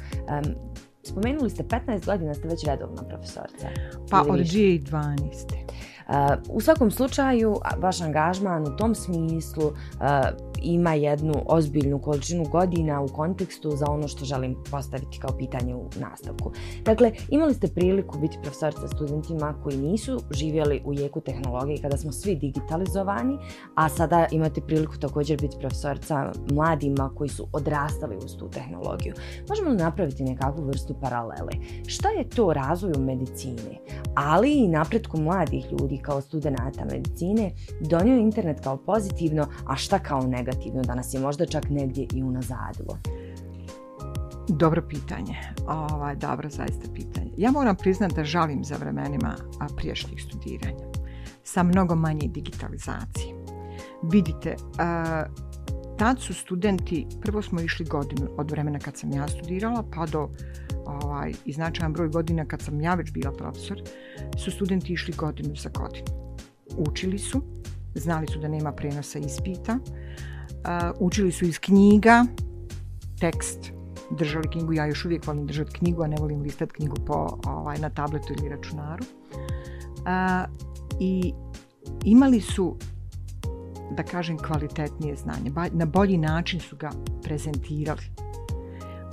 spomenuli 1.02 1.50
ste 1.50 1.62
15 1.62 2.06
godina 2.06 2.34
ste 2.34 2.48
već 2.48 2.64
redovna 2.64 3.02
profesorica. 3.02 3.68
Pa 4.10 4.20
od 4.20 4.40
2012. 4.40 5.72
u 6.48 6.60
svakom 6.60 6.90
slučaju, 6.90 7.56
vaš 7.78 8.00
angažman 8.00 8.62
u 8.62 8.76
tom 8.76 8.94
smislu 8.94 9.72
ima 10.62 10.94
jednu 10.94 11.34
ozbiljnu 11.46 11.98
količinu 11.98 12.44
godina 12.44 13.00
u 13.00 13.08
kontekstu 13.08 13.70
za 13.70 13.86
ono 13.88 14.08
što 14.08 14.24
želim 14.24 14.56
postaviti 14.70 15.18
kao 15.18 15.36
pitanje 15.38 15.74
u 15.74 15.84
nastavku. 16.00 16.52
Dakle, 16.84 17.12
imali 17.28 17.54
ste 17.54 17.68
priliku 17.68 18.18
biti 18.18 18.38
profesorica 18.42 18.88
studentima 18.88 19.54
koji 19.62 19.76
nisu 19.76 20.20
živjeli 20.30 20.82
u 20.84 20.94
jeku 20.94 21.20
tehnologije 21.20 21.82
kada 21.82 21.96
smo 21.96 22.12
svi 22.12 22.34
digitalizovani, 22.34 23.38
a 23.74 23.88
sada 23.88 24.26
imate 24.30 24.60
priliku 24.60 24.98
također 24.98 25.40
biti 25.40 25.56
profesorica 25.60 26.32
mladima 26.50 27.10
koji 27.16 27.28
su 27.28 27.46
odrastali 27.52 28.16
uz 28.16 28.36
tu 28.38 28.48
tehnologiju. 28.48 29.14
Možemo 29.48 29.70
napraviti 29.70 30.24
nekakvu 30.24 30.64
vrstu 30.64 30.94
paralele? 31.00 31.52
Šta 31.86 32.08
je 32.08 32.28
to 32.28 32.52
razvoju 32.52 32.98
medicine, 32.98 33.78
ali 34.14 34.52
i 34.52 34.68
napretku 34.68 35.20
mladih 35.20 35.72
ljudi 35.72 36.01
kao 36.02 36.20
studenata 36.20 36.84
medicine 36.84 37.50
donio 37.80 38.16
internet 38.16 38.60
kao 38.60 38.76
pozitivno, 38.76 39.46
a 39.66 39.76
šta 39.76 39.98
kao 39.98 40.22
negativno 40.22 40.82
da 40.82 40.94
nas 40.94 41.14
je 41.14 41.20
možda 41.20 41.46
čak 41.46 41.64
negdje 41.70 42.06
i 42.14 42.22
unazadilo? 42.22 42.98
Dobro 44.48 44.82
pitanje. 44.88 45.36
Ovaj, 45.68 46.16
dobro, 46.16 46.50
zaista 46.50 46.88
pitanje. 46.94 47.30
Ja 47.36 47.50
moram 47.50 47.76
priznati 47.76 48.14
da 48.14 48.24
žalim 48.24 48.64
za 48.64 48.76
vremenima 48.76 49.34
prijašnjih 49.76 50.22
studiranja. 50.22 50.84
Sa 51.44 51.62
mnogo 51.62 51.94
manje 51.94 52.28
digitalizacije. 52.28 53.34
Vidite, 54.02 54.56
tad 55.98 56.20
su 56.20 56.34
studenti, 56.34 57.06
prvo 57.20 57.42
smo 57.42 57.60
išli 57.60 57.86
godinu 57.86 58.28
od 58.36 58.50
vremena 58.50 58.78
kad 58.78 58.96
sam 58.96 59.12
ja 59.12 59.28
studirala, 59.28 59.84
pa 59.94 60.06
do 60.06 60.28
ovaj, 60.86 61.32
i 61.44 61.52
značajan 61.52 61.92
broj 61.92 62.08
godina 62.08 62.44
kad 62.44 62.62
sam 62.62 62.80
ja 62.80 62.94
već 62.94 63.12
bila 63.12 63.32
profesor, 63.32 63.82
su 64.38 64.50
studenti 64.50 64.92
išli 64.92 65.14
godinu 65.16 65.56
za 65.56 65.68
godinu. 65.68 66.06
Učili 66.76 67.18
su, 67.18 67.42
znali 67.94 68.26
su 68.26 68.38
da 68.38 68.48
nema 68.48 68.72
prenosa 68.72 69.18
ispita, 69.18 69.78
učili 71.00 71.32
su 71.32 71.44
iz 71.44 71.58
knjiga, 71.58 72.26
tekst, 73.20 73.72
držali 74.10 74.50
knjigu, 74.50 74.72
ja 74.72 74.86
još 74.86 75.04
uvijek 75.04 75.26
volim 75.26 75.46
držati 75.46 75.72
knjigu, 75.72 76.02
a 76.02 76.06
ne 76.06 76.16
volim 76.20 76.40
listati 76.40 76.72
knjigu 76.72 76.96
po, 77.06 77.38
ovaj, 77.46 77.78
na 77.78 77.90
tabletu 77.90 78.32
ili 78.38 78.48
računaru. 78.48 79.04
I 81.00 81.32
imali 82.04 82.40
su 82.40 82.76
da 83.96 84.02
kažem 84.02 84.38
kvalitetnije 84.38 85.16
znanje. 85.16 85.52
Na 85.72 85.86
bolji 85.86 86.18
način 86.18 86.60
su 86.60 86.76
ga 86.76 86.90
prezentirali. 87.22 88.02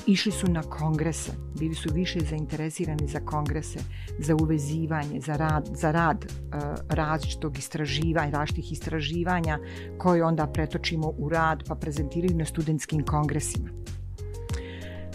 Išli 0.07 0.31
su 0.31 0.47
na 0.47 0.61
kongrese, 0.61 1.31
bili 1.59 1.75
su 1.75 1.89
više 1.93 2.19
zainteresirani 2.19 3.07
za 3.07 3.19
kongrese, 3.19 3.79
za 4.19 4.35
uvezivanje, 4.35 5.21
za 5.21 5.35
rad, 5.35 5.69
za 5.73 5.91
rad 5.91 6.25
uh, 6.25 6.59
različitog 6.89 7.57
istraživanja, 7.57 8.31
različitih 8.31 8.71
istraživanja 8.71 9.59
koje 9.97 10.23
onda 10.23 10.47
pretočimo 10.47 11.13
u 11.17 11.29
rad 11.29 11.63
pa 11.67 11.75
prezentiraju 11.75 12.37
na 12.37 12.45
studentskim 12.45 13.05
kongresima. 13.05 13.69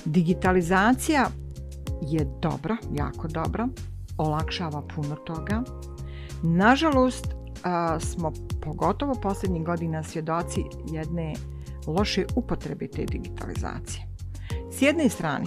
Digitalizacija 0.04 1.30
je 2.02 2.26
dobra, 2.42 2.76
jako 2.92 3.28
dobra, 3.28 3.68
olakšava 4.18 4.82
puno 4.94 5.14
toga. 5.14 5.62
Nažalost, 6.42 7.26
smo 8.00 8.32
pogotovo 8.64 9.14
posljednjih 9.22 9.64
godina 9.64 10.02
svjedoci 10.02 10.64
jedne 10.92 11.34
loše 11.86 12.24
upotrebe 12.36 12.88
te 12.88 13.04
digitalizacije. 13.04 14.06
S 14.72 14.82
jedne 14.82 15.08
strane, 15.08 15.46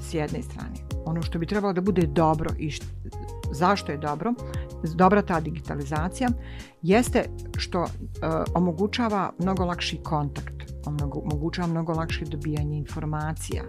s 0.00 0.14
jedne 0.14 0.42
strane, 0.42 0.74
ono 1.04 1.22
što 1.22 1.38
bi 1.38 1.46
trebalo 1.46 1.72
da 1.72 1.80
bude 1.80 2.06
dobro 2.06 2.50
i 2.58 2.72
zašto 3.52 3.92
je 3.92 3.98
dobro, 3.98 4.34
dobra 4.94 5.22
ta 5.22 5.40
digitalizacija, 5.40 6.28
jeste 6.82 7.24
što 7.58 7.82
e, 7.82 7.88
omogućava 8.54 9.32
mnogo 9.38 9.64
lakši 9.64 9.96
kontakt, 10.02 10.54
omogućava 11.24 11.68
mnogo 11.68 11.92
lakše 11.92 12.24
dobijanje 12.24 12.76
informacija, 12.78 13.62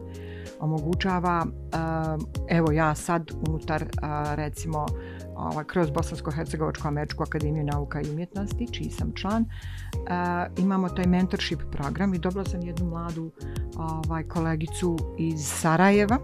omogućava, 0.60 1.46
e, 1.46 2.58
evo 2.58 2.72
ja 2.72 2.96
sad 2.96 3.32
unutar 3.48 3.86
recimo 4.36 4.78
ovaj, 4.78 5.23
kroz 5.68 5.90
Bosansko-Hercegovačku 5.92 6.88
američku 6.88 7.24
akademiju 7.24 7.64
nauka 7.64 8.02
i 8.02 8.10
umjetnosti, 8.10 8.68
čiji 8.72 8.90
sam 8.90 9.12
član, 9.16 9.46
imamo 10.58 10.90
taj 10.90 11.06
mentorship 11.06 11.60
program 11.72 12.14
i 12.14 12.20
dobila 12.20 12.46
sam 12.46 12.62
jednu 12.62 12.86
mladu 12.86 13.32
ovaj, 13.78 14.24
kolegicu 14.24 14.98
iz 15.18 15.46
Sarajeva, 15.46 16.18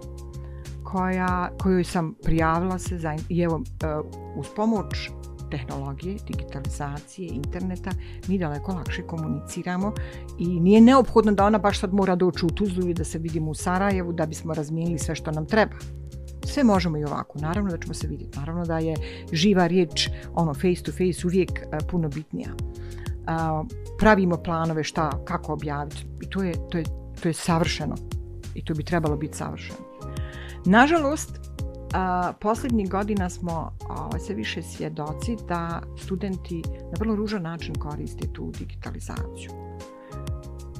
koja, 0.92 1.50
kojoj 1.62 1.84
sam 1.84 2.14
prijavila 2.22 2.78
se 2.78 2.98
za, 2.98 3.16
i 3.28 3.40
evo, 3.40 3.60
e, 3.82 3.86
uz 4.36 4.46
pomoć 4.56 5.10
tehnologije, 5.50 6.16
digitalizacije, 6.26 7.28
interneta, 7.28 7.90
mi 8.28 8.38
daleko 8.38 8.72
lakše 8.72 9.02
komuniciramo 9.02 9.92
i 10.38 10.60
nije 10.60 10.80
neophodno 10.80 11.32
da 11.32 11.46
ona 11.46 11.58
baš 11.58 11.80
sad 11.80 11.94
mora 11.94 12.16
doći 12.16 12.46
u 12.46 12.48
Tuzlu 12.48 12.88
i 12.88 12.94
da 12.94 13.04
se 13.04 13.18
vidimo 13.18 13.50
u 13.50 13.54
Sarajevu 13.54 14.12
da 14.12 14.26
bismo 14.26 14.54
razmijenili 14.54 14.98
sve 14.98 15.14
što 15.14 15.30
nam 15.30 15.46
treba. 15.46 15.74
Sve 16.44 16.64
možemo 16.64 16.98
i 16.98 17.04
ovako, 17.04 17.38
naravno 17.38 17.70
da 17.70 17.78
ćemo 17.78 17.94
se 17.94 18.06
vidjeti, 18.06 18.38
naravno 18.38 18.64
da 18.64 18.78
je 18.78 18.96
živa 19.32 19.66
riječ, 19.66 20.08
ono 20.34 20.54
face 20.54 20.82
to 20.82 20.92
face 20.92 21.26
uvijek 21.26 21.50
e, 21.50 21.78
puno 21.90 22.08
bitnija. 22.08 22.50
pravimo 23.98 24.36
planove 24.36 24.84
šta, 24.84 25.24
kako 25.24 25.52
objaviti 25.52 26.06
i 26.20 26.30
to 26.30 26.42
je, 26.42 26.52
to 26.70 26.78
je, 26.78 26.84
to 27.22 27.28
je 27.28 27.32
savršeno 27.32 27.94
i 28.54 28.64
to 28.64 28.74
bi 28.74 28.84
trebalo 28.84 29.16
biti 29.16 29.36
savršeno. 29.36 29.78
Nažalost, 30.64 31.40
posljednjih 32.40 32.90
godina 32.90 33.30
smo 33.30 33.72
ovaj, 33.88 34.20
sve 34.20 34.34
više 34.34 34.62
svjedoci 34.62 35.36
da 35.48 35.82
studenti 35.96 36.62
na 36.66 36.96
vrlo 36.98 37.16
ružan 37.16 37.42
način 37.42 37.74
koriste 37.74 38.32
tu 38.32 38.52
digitalizaciju. 38.58 39.50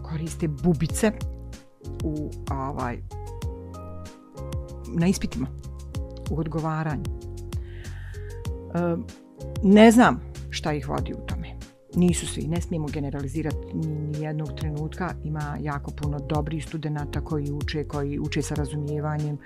Koriste 0.03 0.49
bubice 0.49 1.13
u 2.05 2.31
ovaj, 2.51 2.99
na 4.95 5.07
ispitima, 5.07 5.47
u 6.31 6.41
odgovaranju. 6.41 7.05
ne 9.63 9.91
znam 9.91 10.21
šta 10.51 10.73
ih 10.73 10.89
vodi 10.89 11.15
u 11.15 11.27
tome. 11.27 11.61
Nisu 11.95 12.27
svi, 12.27 12.43
ne 12.43 12.61
smijemo 12.61 12.87
generalizirati 12.93 13.75
ni 13.75 14.21
jednog 14.21 14.49
trenutka. 14.57 15.15
Ima 15.25 15.57
jako 15.61 15.91
puno 15.91 16.19
dobrih 16.19 16.67
studenata 16.67 17.21
koji 17.21 17.53
uče, 17.53 17.85
koji 17.85 18.19
uče 18.19 18.43
sa 18.43 18.55
razumijevanjem 18.55 19.39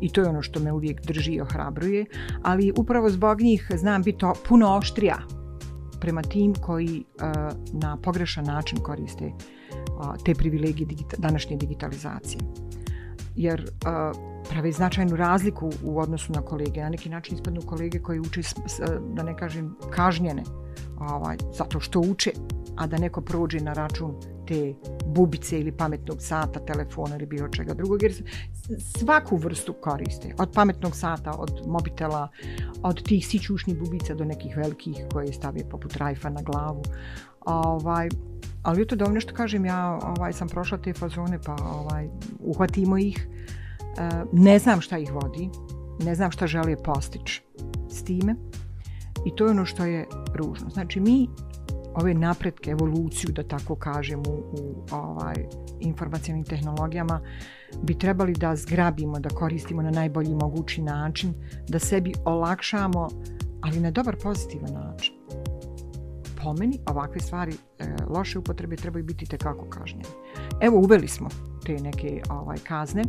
i 0.00 0.08
to 0.08 0.20
je 0.20 0.28
ono 0.28 0.42
što 0.42 0.60
me 0.60 0.72
uvijek 0.72 1.06
drži 1.06 1.32
i 1.32 1.40
ohrabruje. 1.40 2.06
Ali 2.42 2.72
upravo 2.76 3.10
zbog 3.10 3.40
njih 3.40 3.70
znam 3.76 4.02
biti 4.02 4.26
puno 4.48 4.76
oštrija 4.76 5.18
prema 6.00 6.22
tim 6.22 6.54
koji 6.54 7.04
na 7.72 7.96
pogrešan 7.96 8.44
način 8.44 8.78
koriste 8.78 9.32
te 10.24 10.34
privilegije 10.34 10.88
današnje 11.18 11.56
digitalizacije. 11.56 12.40
Jer 13.40 13.70
pravi 14.50 14.72
značajnu 14.72 15.16
razliku 15.16 15.70
u 15.84 16.00
odnosu 16.00 16.32
na 16.32 16.42
kolege. 16.42 16.82
Na 16.82 16.88
neki 16.88 17.08
način 17.08 17.34
ispadnu 17.34 17.60
kolege 17.66 17.98
koji 17.98 18.20
uče, 18.20 18.40
da 19.14 19.22
ne 19.22 19.36
kažem, 19.36 19.76
kažnjene 19.90 20.42
ovaj, 21.00 21.36
zato 21.58 21.80
što 21.80 22.00
uče, 22.00 22.30
a 22.76 22.86
da 22.86 22.98
neko 22.98 23.20
prođe 23.20 23.60
na 23.60 23.72
račun 23.72 24.14
te 24.48 24.74
bubice 25.06 25.60
ili 25.60 25.72
pametnog 25.72 26.22
sata, 26.22 26.60
telefona 26.60 27.16
ili 27.16 27.26
bilo 27.26 27.48
čega 27.48 27.74
drugog, 27.74 28.02
jer 28.02 28.12
svaku 28.98 29.36
vrstu 29.36 29.72
koriste. 29.72 30.34
Od 30.38 30.52
pametnog 30.54 30.96
sata, 30.96 31.32
od 31.38 31.62
mobitela, 31.66 32.28
od 32.82 33.02
tih 33.02 33.26
sićušnih 33.26 33.78
bubica 33.78 34.14
do 34.14 34.24
nekih 34.24 34.56
velikih 34.56 35.04
koje 35.12 35.32
stave 35.32 35.68
poput 35.70 35.96
rajfa 35.96 36.30
na 36.30 36.42
glavu. 36.42 36.82
Ovaj, 37.46 38.08
ali 38.62 38.86
to 38.86 38.96
da 38.96 39.20
što 39.20 39.34
kažem, 39.34 39.64
ja 39.64 39.98
ovaj, 40.02 40.32
sam 40.32 40.48
prošla 40.48 40.78
te 40.78 40.92
fazone 40.92 41.38
pa 41.46 41.56
ovaj, 41.64 42.08
uhvatimo 42.40 42.98
ih 42.98 43.28
E, 43.98 44.24
ne 44.32 44.58
znam 44.58 44.80
šta 44.80 44.98
ih 44.98 45.12
vodi, 45.12 45.50
ne 46.04 46.14
znam 46.14 46.30
šta 46.30 46.46
žele 46.46 46.76
postići 46.82 47.42
s 47.90 48.02
time 48.02 48.34
i 49.26 49.34
to 49.36 49.44
je 49.44 49.50
ono 49.50 49.64
što 49.64 49.84
je 49.84 50.06
ružno. 50.34 50.70
Znači 50.70 51.00
mi 51.00 51.28
ove 51.94 52.14
napretke, 52.14 52.70
evoluciju 52.70 53.32
da 53.32 53.42
tako 53.42 53.74
kažem 53.74 54.20
u, 54.20 54.32
u 54.32 54.84
ovaj, 54.92 55.34
informacijalnim 55.80 56.44
tehnologijama 56.44 57.20
bi 57.82 57.98
trebali 57.98 58.32
da 58.32 58.56
zgrabimo, 58.56 59.20
da 59.20 59.28
koristimo 59.28 59.82
na 59.82 59.90
najbolji 59.90 60.34
mogući 60.34 60.82
način, 60.82 61.34
da 61.68 61.78
sebi 61.78 62.12
olakšamo, 62.24 63.08
ali 63.60 63.80
na 63.80 63.90
dobar 63.90 64.16
pozitivan 64.22 64.72
način. 64.72 65.19
Po 66.42 66.52
meni 66.52 66.80
ovakve 66.86 67.20
stvari, 67.20 67.52
e, 67.78 67.86
loše 68.08 68.38
upotrebe 68.38 68.76
trebaju 68.76 69.04
biti 69.04 69.26
tekako 69.26 69.68
kažnjene. 69.68 70.08
Evo 70.60 70.78
uveli 70.78 71.08
smo 71.08 71.28
te 71.66 71.72
neke 71.72 72.22
ovaj, 72.30 72.58
kazne 72.58 73.02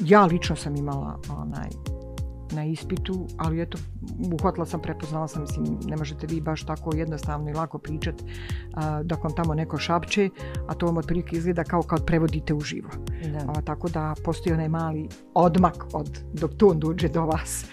ja 0.00 0.24
lično 0.24 0.56
sam 0.56 0.76
imala 0.76 1.20
onaj 1.30 1.68
na 2.52 2.64
ispitu, 2.64 3.26
ali 3.36 3.62
eto, 3.62 3.78
uhvatila 4.32 4.66
sam, 4.66 4.82
prepoznala 4.82 5.28
sam, 5.28 5.42
mislim, 5.42 5.78
ne 5.86 5.96
možete 5.96 6.26
vi 6.26 6.40
baš 6.40 6.62
tako 6.66 6.96
jednostavno 6.96 7.50
i 7.50 7.52
lako 7.52 7.78
pričat 7.78 8.14
dok 9.04 9.24
vam 9.24 9.34
tamo 9.34 9.54
neko 9.54 9.78
šapće, 9.78 10.30
a 10.68 10.74
to 10.74 10.86
vam 10.86 10.96
otprilike 10.96 11.36
izgleda 11.36 11.64
kao 11.64 11.82
kad 11.82 12.06
prevodite 12.06 12.54
uživo. 12.54 12.88
Da. 13.32 13.60
tako 13.62 13.88
da 13.88 14.14
postoji 14.24 14.54
onaj 14.54 14.68
mali 14.68 15.08
odmak 15.34 15.86
od 15.92 16.20
dok 16.32 16.50
to 16.56 16.74
dođe 16.74 17.08
do 17.08 17.26
vas 17.26 17.66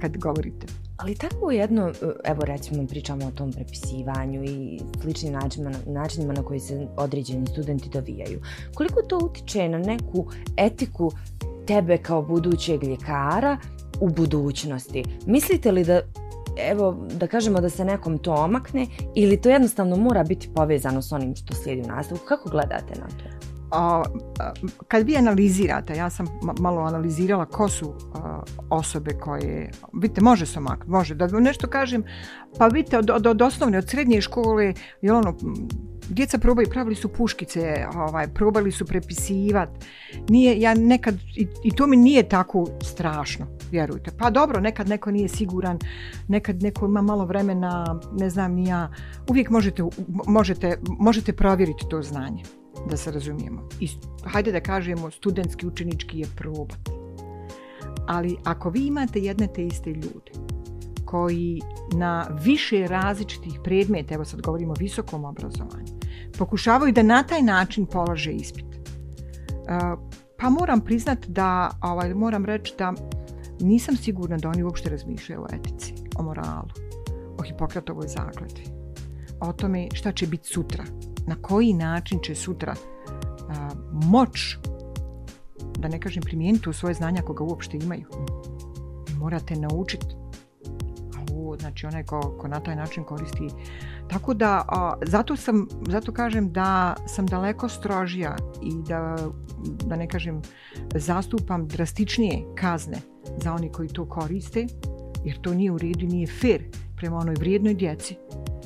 kad 0.00 0.16
govorite. 0.16 0.66
Ali 0.96 1.14
tako 1.14 1.50
jedno, 1.50 1.92
evo 2.24 2.44
recimo 2.44 2.86
pričamo 2.86 3.26
o 3.26 3.30
tom 3.30 3.52
prepisivanju 3.52 4.44
i 4.44 4.80
sličnim 5.02 5.32
načinima, 5.32 5.72
načinima 5.86 6.32
na 6.32 6.42
koji 6.42 6.60
se 6.60 6.86
određeni 6.96 7.46
studenti 7.46 7.88
dovijaju. 7.88 8.40
Koliko 8.74 9.02
to 9.02 9.18
utiče 9.22 9.68
na 9.68 9.78
neku 9.78 10.26
etiku 10.56 11.12
tebe 11.66 11.98
kao 11.98 12.22
budućeg 12.22 12.84
ljekara 12.84 13.58
u 14.00 14.08
budućnosti? 14.08 15.04
Mislite 15.26 15.72
li 15.72 15.84
da 15.84 16.00
evo, 16.70 17.06
da 17.18 17.26
kažemo 17.26 17.60
da 17.60 17.70
se 17.70 17.84
nekom 17.84 18.18
to 18.18 18.34
omakne 18.34 18.86
ili 19.14 19.40
to 19.40 19.50
jednostavno 19.50 19.96
mora 19.96 20.24
biti 20.24 20.48
povezano 20.54 21.02
s 21.02 21.12
onim 21.12 21.36
što 21.36 21.54
slijedi 21.54 21.82
u 21.82 21.86
nastavu? 21.86 22.20
Kako 22.28 22.50
gledate 22.50 23.00
na 23.00 23.06
to? 23.06 23.35
A, 23.70 24.02
kad 24.88 25.06
vi 25.06 25.16
analizirate, 25.16 25.94
ja 25.94 26.10
sam 26.10 26.26
malo 26.60 26.80
analizirala 26.80 27.44
ko 27.44 27.68
su 27.68 27.94
osobe 28.70 29.10
koje, 29.20 29.70
vidite, 29.92 30.20
može 30.20 30.46
se 30.46 30.58
omaknuti, 30.58 30.90
može, 30.90 31.14
da 31.14 31.26
nešto 31.26 31.66
kažem, 31.66 32.04
pa 32.58 32.66
vidite, 32.66 32.98
od, 32.98 33.26
od, 33.26 33.42
osnovne, 33.42 33.78
od 33.78 33.88
srednje 33.88 34.20
škole, 34.20 34.74
je 35.02 35.12
ono, 35.12 35.36
djeca 36.08 36.38
probaju, 36.38 36.68
pravili 36.70 36.94
su 36.94 37.08
puškice, 37.08 37.86
ovaj, 37.94 38.28
probali 38.28 38.72
su 38.72 38.86
prepisivati. 38.86 39.86
Nije, 40.28 40.60
ja 40.60 40.74
nekad, 40.74 41.14
i, 41.36 41.48
i 41.64 41.70
to 41.70 41.86
mi 41.86 41.96
nije 41.96 42.28
tako 42.28 42.66
strašno, 42.82 43.46
vjerujte. 43.70 44.10
Pa 44.18 44.30
dobro, 44.30 44.60
nekad 44.60 44.88
neko 44.88 45.10
nije 45.10 45.28
siguran, 45.28 45.78
nekad 46.28 46.62
neko 46.62 46.86
ima 46.86 47.02
malo 47.02 47.24
vremena, 47.24 48.00
ne 48.12 48.30
znam 48.30 48.52
ni 48.52 48.68
ja. 48.68 48.92
Uvijek 49.28 49.50
možete, 49.50 49.82
možete, 50.26 50.78
možete 50.98 51.32
provjeriti 51.32 51.84
to 51.90 52.02
znanje, 52.02 52.42
da 52.90 52.96
se 52.96 53.10
razumijemo. 53.10 53.68
I 53.80 53.88
hajde 54.24 54.52
da 54.52 54.60
kažemo, 54.60 55.10
studentski 55.10 55.66
učenički 55.66 56.18
je 56.18 56.26
probat. 56.36 56.88
Ali 58.06 58.36
ako 58.44 58.70
vi 58.70 58.86
imate 58.86 59.20
jedne 59.20 59.46
te 59.46 59.66
iste 59.66 59.90
ljude, 59.90 60.32
koji 61.04 61.60
na 61.92 62.26
više 62.44 62.86
različitih 62.86 63.60
predmeta, 63.64 64.14
evo 64.14 64.24
sad 64.24 64.40
govorimo 64.40 64.72
o 64.72 64.76
visokom 64.78 65.24
obrazovanju, 65.24 65.92
pokušavaju 66.38 66.92
da 66.92 67.02
na 67.02 67.22
taj 67.22 67.42
način 67.42 67.86
polože 67.86 68.32
ispit. 68.32 68.64
E, 68.74 68.78
pa 70.38 70.50
moram 70.50 70.80
priznati 70.80 71.30
da, 71.30 71.70
ovaj, 71.82 72.14
moram 72.14 72.44
reći 72.44 72.74
da 72.78 72.92
nisam 73.60 73.96
sigurna 73.96 74.36
da 74.36 74.48
oni 74.48 74.62
uopšte 74.62 74.90
razmišljaju 74.90 75.42
o 75.42 75.54
etici, 75.54 75.94
o 76.16 76.22
moralu, 76.22 76.68
o 77.38 77.42
Hipokratovoj 77.42 78.08
zakletvi, 78.08 78.64
o 79.40 79.52
tome 79.52 79.88
šta 79.92 80.12
će 80.12 80.26
biti 80.26 80.48
sutra, 80.48 80.84
na 81.26 81.36
koji 81.42 81.72
način 81.72 82.18
će 82.22 82.34
sutra 82.34 82.74
moć, 83.92 84.56
da 85.78 85.88
ne 85.88 86.00
kažem 86.00 86.22
primijeniti 86.22 86.70
u 86.70 86.72
svoje 86.72 86.94
znanja 86.94 87.22
koga 87.22 87.44
uopšte 87.44 87.76
imaju. 87.76 88.06
morate 89.18 89.56
naučiti 89.56 90.06
znači 91.60 91.86
onaj 91.86 92.02
ko, 92.02 92.20
ko 92.40 92.48
na 92.48 92.60
taj 92.60 92.76
način 92.76 93.04
koristi. 93.04 93.48
Tako 94.08 94.34
da, 94.34 94.64
zato, 95.02 95.36
sam, 95.36 95.68
zato 95.88 96.12
kažem 96.12 96.52
da 96.52 96.94
sam 97.06 97.26
daleko 97.26 97.68
strožija 97.68 98.36
i 98.62 98.72
da, 98.88 99.16
da 99.86 99.96
ne 99.96 100.08
kažem, 100.08 100.42
zastupam 100.94 101.68
drastičnije 101.68 102.42
kazne 102.54 102.98
za 103.42 103.52
oni 103.52 103.72
koji 103.72 103.88
to 103.88 104.08
koriste, 104.08 104.66
jer 105.24 105.40
to 105.40 105.54
nije 105.54 105.72
u 105.72 105.78
redu 105.78 106.06
nije 106.06 106.26
fair 106.26 106.62
prema 106.96 107.16
onoj 107.16 107.34
vrijednoj 107.38 107.74
djeci 107.74 108.16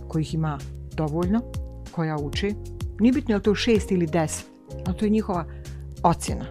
kojih 0.09 0.35
ima 0.35 0.59
dovoljno, 0.93 1.40
koja 1.92 2.16
uče. 2.16 2.54
Nije 3.00 3.12
bitno 3.12 3.32
je 3.32 3.37
li 3.37 3.42
to 3.42 3.54
šest 3.54 3.92
ili 3.92 4.06
deset, 4.06 4.47
ali 4.87 4.97
to 4.97 5.04
je 5.04 5.11
njihova 5.11 5.44
ocjena. 6.02 6.47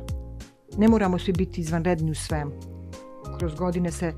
Ne 0.78 0.88
moramo 0.88 1.20
svi 1.20 1.34
biti 1.34 1.62
izvanredni 1.62 2.12
u 2.12 2.16
svemu. 2.16 2.52
Kroz 3.40 3.56
godine 3.56 3.92
se 3.92 4.14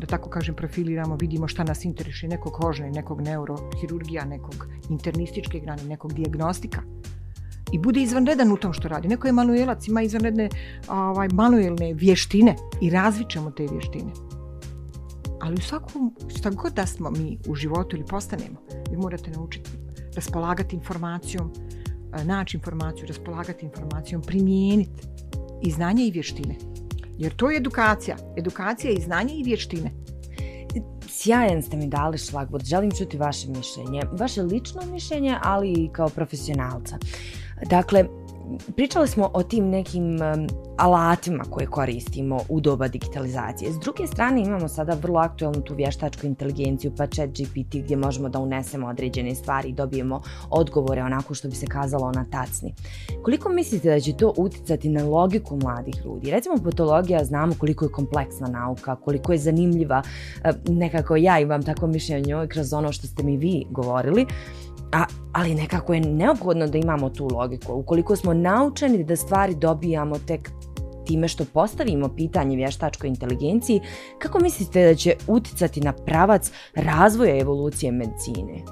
da 0.00 0.06
tako 0.06 0.30
kažem, 0.30 0.54
profiliramo, 0.54 1.16
vidimo 1.16 1.48
šta 1.48 1.64
nas 1.64 1.84
interesuje, 1.84 2.28
nekog 2.28 2.52
kožne, 2.52 2.90
nekog 2.90 3.20
neurohirurgija, 3.20 4.24
nekog 4.24 4.66
internističke 4.90 5.60
grane, 5.60 5.84
nekog 5.84 6.12
dijagnostika. 6.12 6.82
I 7.72 7.78
bude 7.78 8.02
izvanredan 8.02 8.52
u 8.52 8.56
tom 8.56 8.72
što 8.72 8.88
radi. 8.88 9.08
Neko 9.08 9.26
je 9.26 9.32
manuelac, 9.32 9.88
ima 9.88 10.02
izvanredne 10.02 10.48
ovaj, 10.88 11.28
manuelne 11.28 11.94
vještine 11.94 12.56
i 12.80 12.90
razvićemo 12.90 13.50
te 13.50 13.66
vještine. 13.72 14.12
Ali 15.40 15.54
u 15.54 15.60
svakom, 15.60 16.14
šta 16.36 16.50
god 16.50 16.72
da 16.72 16.86
smo 16.86 17.10
mi 17.10 17.38
u 17.48 17.54
životu 17.54 17.96
ili 17.96 18.06
postanemo, 18.06 18.56
vi 18.90 18.96
morate 18.96 19.30
naučiti 19.30 19.70
raspolagati 20.16 20.76
informacijom, 20.76 21.52
e, 22.20 22.24
naći 22.24 22.56
informaciju, 22.56 23.06
raspolagati 23.06 23.66
informacijom, 23.66 24.22
primijeniti 24.22 25.02
i 25.62 25.70
znanje 25.70 26.06
i 26.06 26.10
vještine. 26.10 26.54
Jer 27.18 27.36
to 27.36 27.50
je 27.50 27.56
edukacija. 27.56 28.16
Edukacija 28.36 28.90
je 28.90 28.96
i 28.96 29.02
znanje 29.02 29.34
i 29.34 29.42
vještine. 29.42 29.90
Sjajan 31.08 31.62
ste 31.62 31.76
mi 31.76 31.86
dali 31.86 32.18
šlagbot. 32.18 32.64
Želim 32.64 32.90
čuti 32.90 33.18
vaše 33.18 33.48
mišljenje. 33.48 34.02
Vaše 34.12 34.42
lično 34.42 34.82
mišljenje, 34.92 35.36
ali 35.42 35.72
i 35.72 35.88
kao 35.92 36.08
profesionalca. 36.08 36.98
Dakle, 37.70 38.04
pričali 38.76 39.08
smo 39.08 39.30
o 39.34 39.42
tim 39.42 39.68
nekim 39.68 40.18
alatima 40.76 41.44
koje 41.50 41.66
koristimo 41.66 42.40
u 42.48 42.60
doba 42.60 42.88
digitalizacije. 42.88 43.72
S 43.72 43.78
druge 43.78 44.06
strane 44.06 44.42
imamo 44.42 44.68
sada 44.68 44.96
vrlo 45.02 45.20
aktualnu 45.20 45.60
tu 45.60 45.74
vještačku 45.74 46.26
inteligenciju 46.26 46.92
pa 46.96 47.06
chat 47.06 47.30
GPT 47.30 47.74
gdje 47.74 47.96
možemo 47.96 48.28
da 48.28 48.38
unesemo 48.38 48.86
određene 48.86 49.34
stvari 49.34 49.68
i 49.68 49.72
dobijemo 49.72 50.22
odgovore 50.50 51.02
onako 51.02 51.34
što 51.34 51.48
bi 51.48 51.54
se 51.54 51.66
kazalo 51.66 52.12
na 52.12 52.24
tacni. 52.30 52.74
Koliko 53.22 53.48
mislite 53.48 53.90
da 53.90 54.00
će 54.00 54.12
to 54.12 54.34
uticati 54.36 54.88
na 54.88 55.04
logiku 55.04 55.56
mladih 55.56 55.94
ljudi? 56.04 56.30
Recimo 56.30 56.56
patologija 56.64 57.24
znamo 57.24 57.54
koliko 57.58 57.84
je 57.84 57.92
kompleksna 57.92 58.46
nauka, 58.46 58.96
koliko 58.96 59.32
je 59.32 59.38
zanimljiva, 59.38 60.02
nekako 60.68 61.16
ja 61.16 61.40
imam 61.40 61.62
tako 61.62 61.86
mišljenje 61.86 62.46
kroz 62.48 62.72
ono 62.72 62.92
što 62.92 63.06
ste 63.06 63.22
mi 63.22 63.36
vi 63.36 63.66
govorili, 63.70 64.26
a, 64.92 65.04
ali 65.32 65.54
nekako 65.54 65.94
je 65.94 66.00
neophodno 66.00 66.66
da 66.66 66.78
imamo 66.78 67.10
tu 67.10 67.28
logiku. 67.32 67.72
Ukoliko 67.74 68.16
smo 68.16 68.34
naučeni 68.34 69.04
da 69.04 69.16
stvari 69.16 69.54
dobijamo 69.54 70.18
tek 70.18 70.50
time 71.06 71.28
što 71.28 71.44
postavimo 71.44 72.08
pitanje 72.08 72.56
vještačkoj 72.56 73.08
inteligenciji, 73.08 73.80
kako 74.18 74.40
mislite 74.40 74.84
da 74.84 74.94
će 74.94 75.14
uticati 75.26 75.80
na 75.80 75.92
pravac 75.92 76.52
razvoja 76.74 77.40
evolucije 77.40 77.92
medicine? 77.92 78.62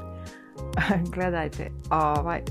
Gledajte, 1.15 1.71
ovaj, 1.91 2.43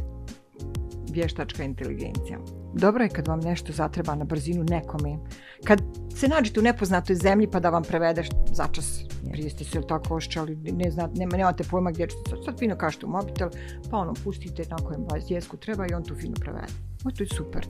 vještačka 1.12 1.64
inteligencija. 1.64 2.40
Dobro 2.74 3.04
je 3.04 3.10
kad 3.10 3.28
vam 3.28 3.40
nešto 3.40 3.74
zatreba 3.74 4.16
na 4.16 4.26
brzinu 4.26 4.66
nekome. 4.70 5.18
Kad 5.64 5.82
se 6.16 6.28
nađete 6.28 6.60
u 6.60 6.64
nepoznatoj 6.64 7.16
zemlji 7.16 7.48
pa 7.52 7.60
da 7.60 7.70
vam 7.70 7.84
prevedeš 7.84 8.28
začas 8.52 9.04
prije 9.34 9.50
ste 9.50 9.64
se 9.64 9.82
tako 9.88 10.16
ošćali, 10.16 10.56
ne 10.56 10.92
znate, 10.92 11.14
nema, 11.16 11.38
nemate 11.38 11.64
pojma 11.64 11.92
gdje 11.92 12.08
ćete, 12.08 12.44
sad 12.46 12.60
fino 12.60 12.78
kažete 12.78 13.06
u 13.06 13.10
mobitel, 13.10 13.50
pa 13.92 13.98
ono 13.98 14.14
pustite 14.24 14.64
na 14.70 14.76
kojem 14.76 15.06
vas 15.12 15.24
treba 15.60 15.88
i 15.88 15.94
on 15.94 16.04
tu 16.04 16.16
fino 16.16 16.36
prevede. 16.40 16.74
O, 17.06 17.12
to 17.12 17.24
je 17.24 17.28
super, 17.28 17.68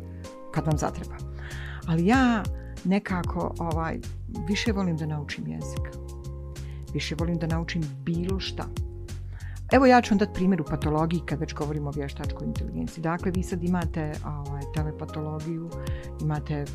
kad 0.54 0.66
vam 0.66 0.78
zatreba. 0.78 1.16
Ali 1.88 2.08
ja 2.08 2.44
nekako 2.84 3.54
ovaj, 3.60 4.00
više 4.48 4.72
volim 4.72 4.98
da 4.98 5.06
naučim 5.06 5.48
jezik. 5.48 5.86
Više 6.94 7.16
volim 7.20 7.38
da 7.38 7.48
naučim 7.48 7.84
bilo 8.06 8.40
šta. 8.40 8.66
Evo 9.74 9.86
ja 9.86 10.02
ću 10.02 10.12
vam 10.12 10.18
dati 10.18 10.34
primjer 10.34 10.62
u 10.62 10.66
patologiji 10.66 11.22
kad 11.26 11.40
već 11.40 11.54
govorimo 11.54 11.90
o 11.90 11.94
vještačkoj 11.96 12.48
inteligenciji. 12.48 13.02
Dakle, 13.02 13.32
vi 13.32 13.44
sad 13.44 13.64
imate 13.64 14.14
ovaj, 14.26 14.62
telepatologiju, 14.76 15.70
imate 16.22 16.66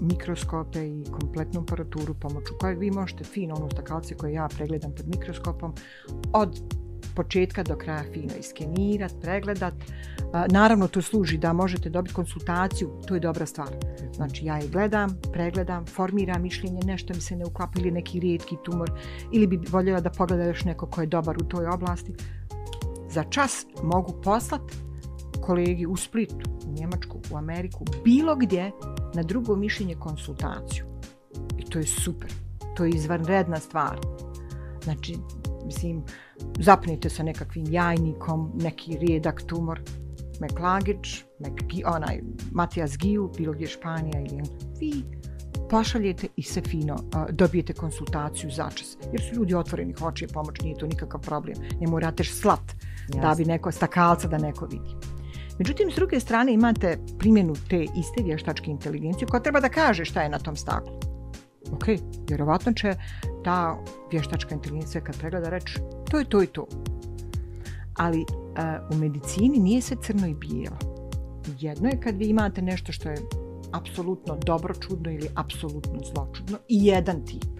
mikroskope 0.00 0.86
i 0.86 1.04
kompletnu 1.20 1.60
aparaturu 1.60 2.14
pomoću 2.14 2.52
koje 2.60 2.74
vi 2.74 2.90
možete 2.90 3.24
fino 3.24 3.54
onu 3.54 3.70
stakalce 3.70 4.14
koje 4.14 4.32
ja 4.32 4.48
pregledam 4.56 4.92
pod 4.96 5.08
mikroskopom 5.08 5.74
od 6.32 6.60
početka 7.14 7.62
do 7.62 7.76
kraja 7.76 8.02
fino 8.12 8.32
iskenirat, 8.38 9.12
pregledat. 9.22 9.74
Naravno 10.50 10.88
to 10.88 11.02
služi 11.02 11.38
da 11.38 11.52
možete 11.52 11.90
dobiti 11.90 12.14
konsultaciju, 12.14 12.90
to 13.08 13.14
je 13.14 13.20
dobra 13.20 13.46
stvar. 13.46 13.68
Znači 14.14 14.44
ja 14.44 14.56
je 14.56 14.68
gledam, 14.68 15.16
pregledam, 15.32 15.86
formiram 15.86 16.42
mišljenje, 16.42 16.80
nešto 16.84 17.14
mi 17.14 17.20
se 17.20 17.36
ne 17.36 17.44
uklapa 17.44 17.72
ili 17.80 17.90
neki 17.90 18.20
rijetki 18.20 18.56
tumor 18.64 18.90
ili 19.32 19.46
bi 19.46 19.60
voljela 19.70 20.00
da 20.00 20.10
pogleda 20.10 20.44
još 20.44 20.64
neko 20.64 20.86
ko 20.86 21.00
je 21.00 21.06
dobar 21.06 21.36
u 21.36 21.44
toj 21.44 21.66
oblasti. 21.66 22.12
Za 23.10 23.24
čas 23.24 23.66
mogu 23.82 24.20
poslati 24.22 24.74
kolegi 25.40 25.86
u 25.86 25.96
Splitu, 25.96 26.50
u 26.66 26.72
Njemačku, 26.72 27.20
u 27.30 27.36
Ameriku, 27.36 27.84
bilo 28.04 28.36
gdje 28.36 28.72
na 29.14 29.22
drugo 29.22 29.56
mišljenje 29.56 29.94
konsultaciju. 29.94 30.84
I 31.58 31.64
to 31.64 31.78
je 31.78 31.86
super. 31.86 32.32
To 32.76 32.84
je 32.84 32.90
izvanredna 32.90 33.56
stvar. 33.56 33.98
Znači, 34.84 35.16
mislim, 35.66 36.02
zapnite 36.58 37.10
sa 37.10 37.22
nekakvim 37.22 37.64
jajnikom, 37.70 38.52
neki 38.54 38.96
rijedak 38.98 39.42
tumor, 39.42 39.80
Meklagić, 40.40 41.24
onaj 41.84 42.20
Matijas 42.52 42.98
Giju, 42.98 43.30
bilo 43.36 43.52
gdje 43.52 43.66
Španija 43.66 44.20
ili 44.20 44.42
vi 44.80 45.04
pošaljete 45.70 46.28
i 46.36 46.42
se 46.42 46.60
fino 46.60 46.96
dobijete 47.30 47.72
konsultaciju 47.72 48.50
začas. 48.50 48.96
Jer 49.12 49.22
su 49.22 49.34
ljudi 49.34 49.54
otvoreni, 49.54 49.94
hoće 49.98 50.26
pomoć, 50.26 50.60
nije 50.60 50.78
to 50.78 50.86
nikakav 50.86 51.20
problem. 51.20 51.56
Ne 51.80 51.86
morate 51.86 52.24
slat 52.24 52.72
da 53.22 53.34
bi 53.36 53.44
neko 53.44 53.72
stakalca 53.72 54.28
da 54.28 54.38
neko 54.38 54.66
vidi. 54.66 54.90
Međutim, 55.58 55.90
s 55.90 55.94
druge 55.94 56.20
strane 56.20 56.52
imate 56.52 56.98
primjenu 57.18 57.54
te 57.68 57.82
iste 57.82 58.22
vještačke 58.24 58.70
inteligencije 58.70 59.28
koja 59.28 59.42
treba 59.42 59.60
da 59.60 59.68
kaže 59.68 60.04
šta 60.04 60.22
je 60.22 60.28
na 60.28 60.38
tom 60.38 60.56
staklu. 60.56 61.13
Ok, 61.74 61.84
vjerovatno 62.28 62.72
će 62.72 62.94
ta 63.44 63.78
vještačka 64.12 64.54
inteligencija 64.54 65.04
kad 65.04 65.18
pregleda 65.18 65.48
reći 65.48 65.78
to 66.10 66.18
je 66.18 66.24
to 66.24 66.42
i 66.42 66.46
to. 66.46 66.66
Ali 67.94 68.20
e, 68.20 68.24
u 68.90 68.96
medicini 68.96 69.58
nije 69.58 69.82
sve 69.82 69.96
crno 70.02 70.26
i 70.26 70.34
bijelo. 70.34 70.78
Jedno 71.60 71.88
je 71.88 72.00
kad 72.00 72.16
vi 72.16 72.28
imate 72.28 72.62
nešto 72.62 72.92
što 72.92 73.08
je 73.08 73.16
apsolutno 73.72 74.36
dobro 74.46 74.74
čudno 74.74 75.10
ili 75.10 75.28
apsolutno 75.34 76.00
zločudno 76.14 76.58
i 76.68 76.86
jedan 76.86 77.26
tip. 77.26 77.54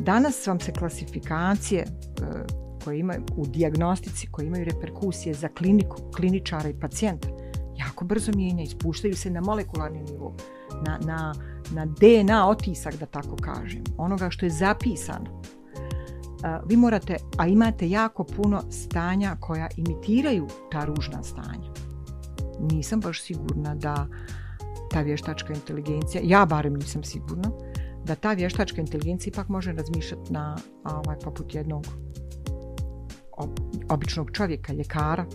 Danas 0.00 0.46
vam 0.46 0.60
se 0.60 0.72
klasifikacije 0.72 1.80
e, 1.80 1.86
koje 2.84 2.98
imaju 2.98 3.22
u 3.36 3.46
dijagnostici, 3.46 4.26
koje 4.30 4.46
imaju 4.46 4.64
reperkusije 4.64 5.34
za 5.34 5.48
kliniku, 5.48 5.96
kliničara 6.16 6.68
i 6.68 6.80
pacijenta, 6.80 7.28
jako 7.78 8.04
brzo 8.04 8.32
mijenja, 8.34 8.62
ispuštaju 8.62 9.16
se 9.16 9.30
na 9.30 9.40
molekularni 9.40 10.02
nivo, 10.02 10.34
na, 10.86 10.98
na, 11.04 11.34
na 11.72 11.86
DNA 11.86 12.48
otisak, 12.48 12.96
da 12.96 13.06
tako 13.06 13.36
kažem, 13.36 13.84
onoga 13.96 14.30
što 14.30 14.46
je 14.46 14.50
zapisano. 14.50 15.42
Vi 16.66 16.76
morate, 16.76 17.16
a 17.38 17.46
imate 17.46 17.90
jako 17.90 18.24
puno 18.24 18.62
stanja 18.70 19.36
koja 19.40 19.68
imitiraju 19.76 20.48
ta 20.72 20.84
ružna 20.84 21.22
stanja. 21.22 21.70
Nisam 22.72 23.00
baš 23.00 23.22
sigurna 23.22 23.74
da 23.74 24.06
ta 24.90 25.00
vještačka 25.00 25.54
inteligencija, 25.54 26.22
ja 26.24 26.46
barem 26.46 26.74
nisam 26.74 27.04
sigurna, 27.04 27.50
da 28.04 28.14
ta 28.14 28.32
vještačka 28.32 28.80
inteligencija 28.80 29.30
ipak 29.30 29.48
može 29.48 29.72
razmišljati 29.72 30.32
na 30.32 30.56
ovaj, 30.84 31.16
poput 31.24 31.54
jednog 31.54 31.86
običnog 33.88 34.30
čovjeka, 34.32 34.72
ljekara, 34.72 35.26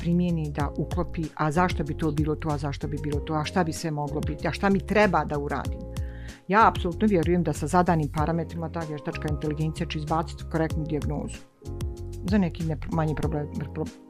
primijeni, 0.00 0.52
da 0.52 0.70
uklopi, 0.76 1.24
a 1.34 1.50
zašto 1.52 1.84
bi 1.84 1.96
to 1.96 2.10
bilo 2.10 2.34
to, 2.36 2.48
a 2.48 2.58
zašto 2.58 2.88
bi 2.88 2.98
bilo 3.02 3.20
to, 3.20 3.34
a 3.34 3.44
šta 3.44 3.64
bi 3.64 3.72
sve 3.72 3.90
moglo 3.90 4.20
biti, 4.20 4.48
a 4.48 4.52
šta 4.52 4.68
mi 4.68 4.86
treba 4.86 5.24
da 5.24 5.38
uradim. 5.38 5.78
Ja 6.48 6.68
apsolutno 6.68 7.06
vjerujem 7.06 7.42
da 7.42 7.52
sa 7.52 7.66
zadanim 7.66 8.08
parametrima 8.08 8.72
ta 8.72 8.80
vještačka 8.80 9.28
inteligencija 9.30 9.86
će 9.86 9.98
izbaciti 9.98 10.44
korektnu 10.52 10.84
dijagnozu 10.84 11.38
za 12.30 12.38
neki 12.38 12.64
manje 12.92 13.14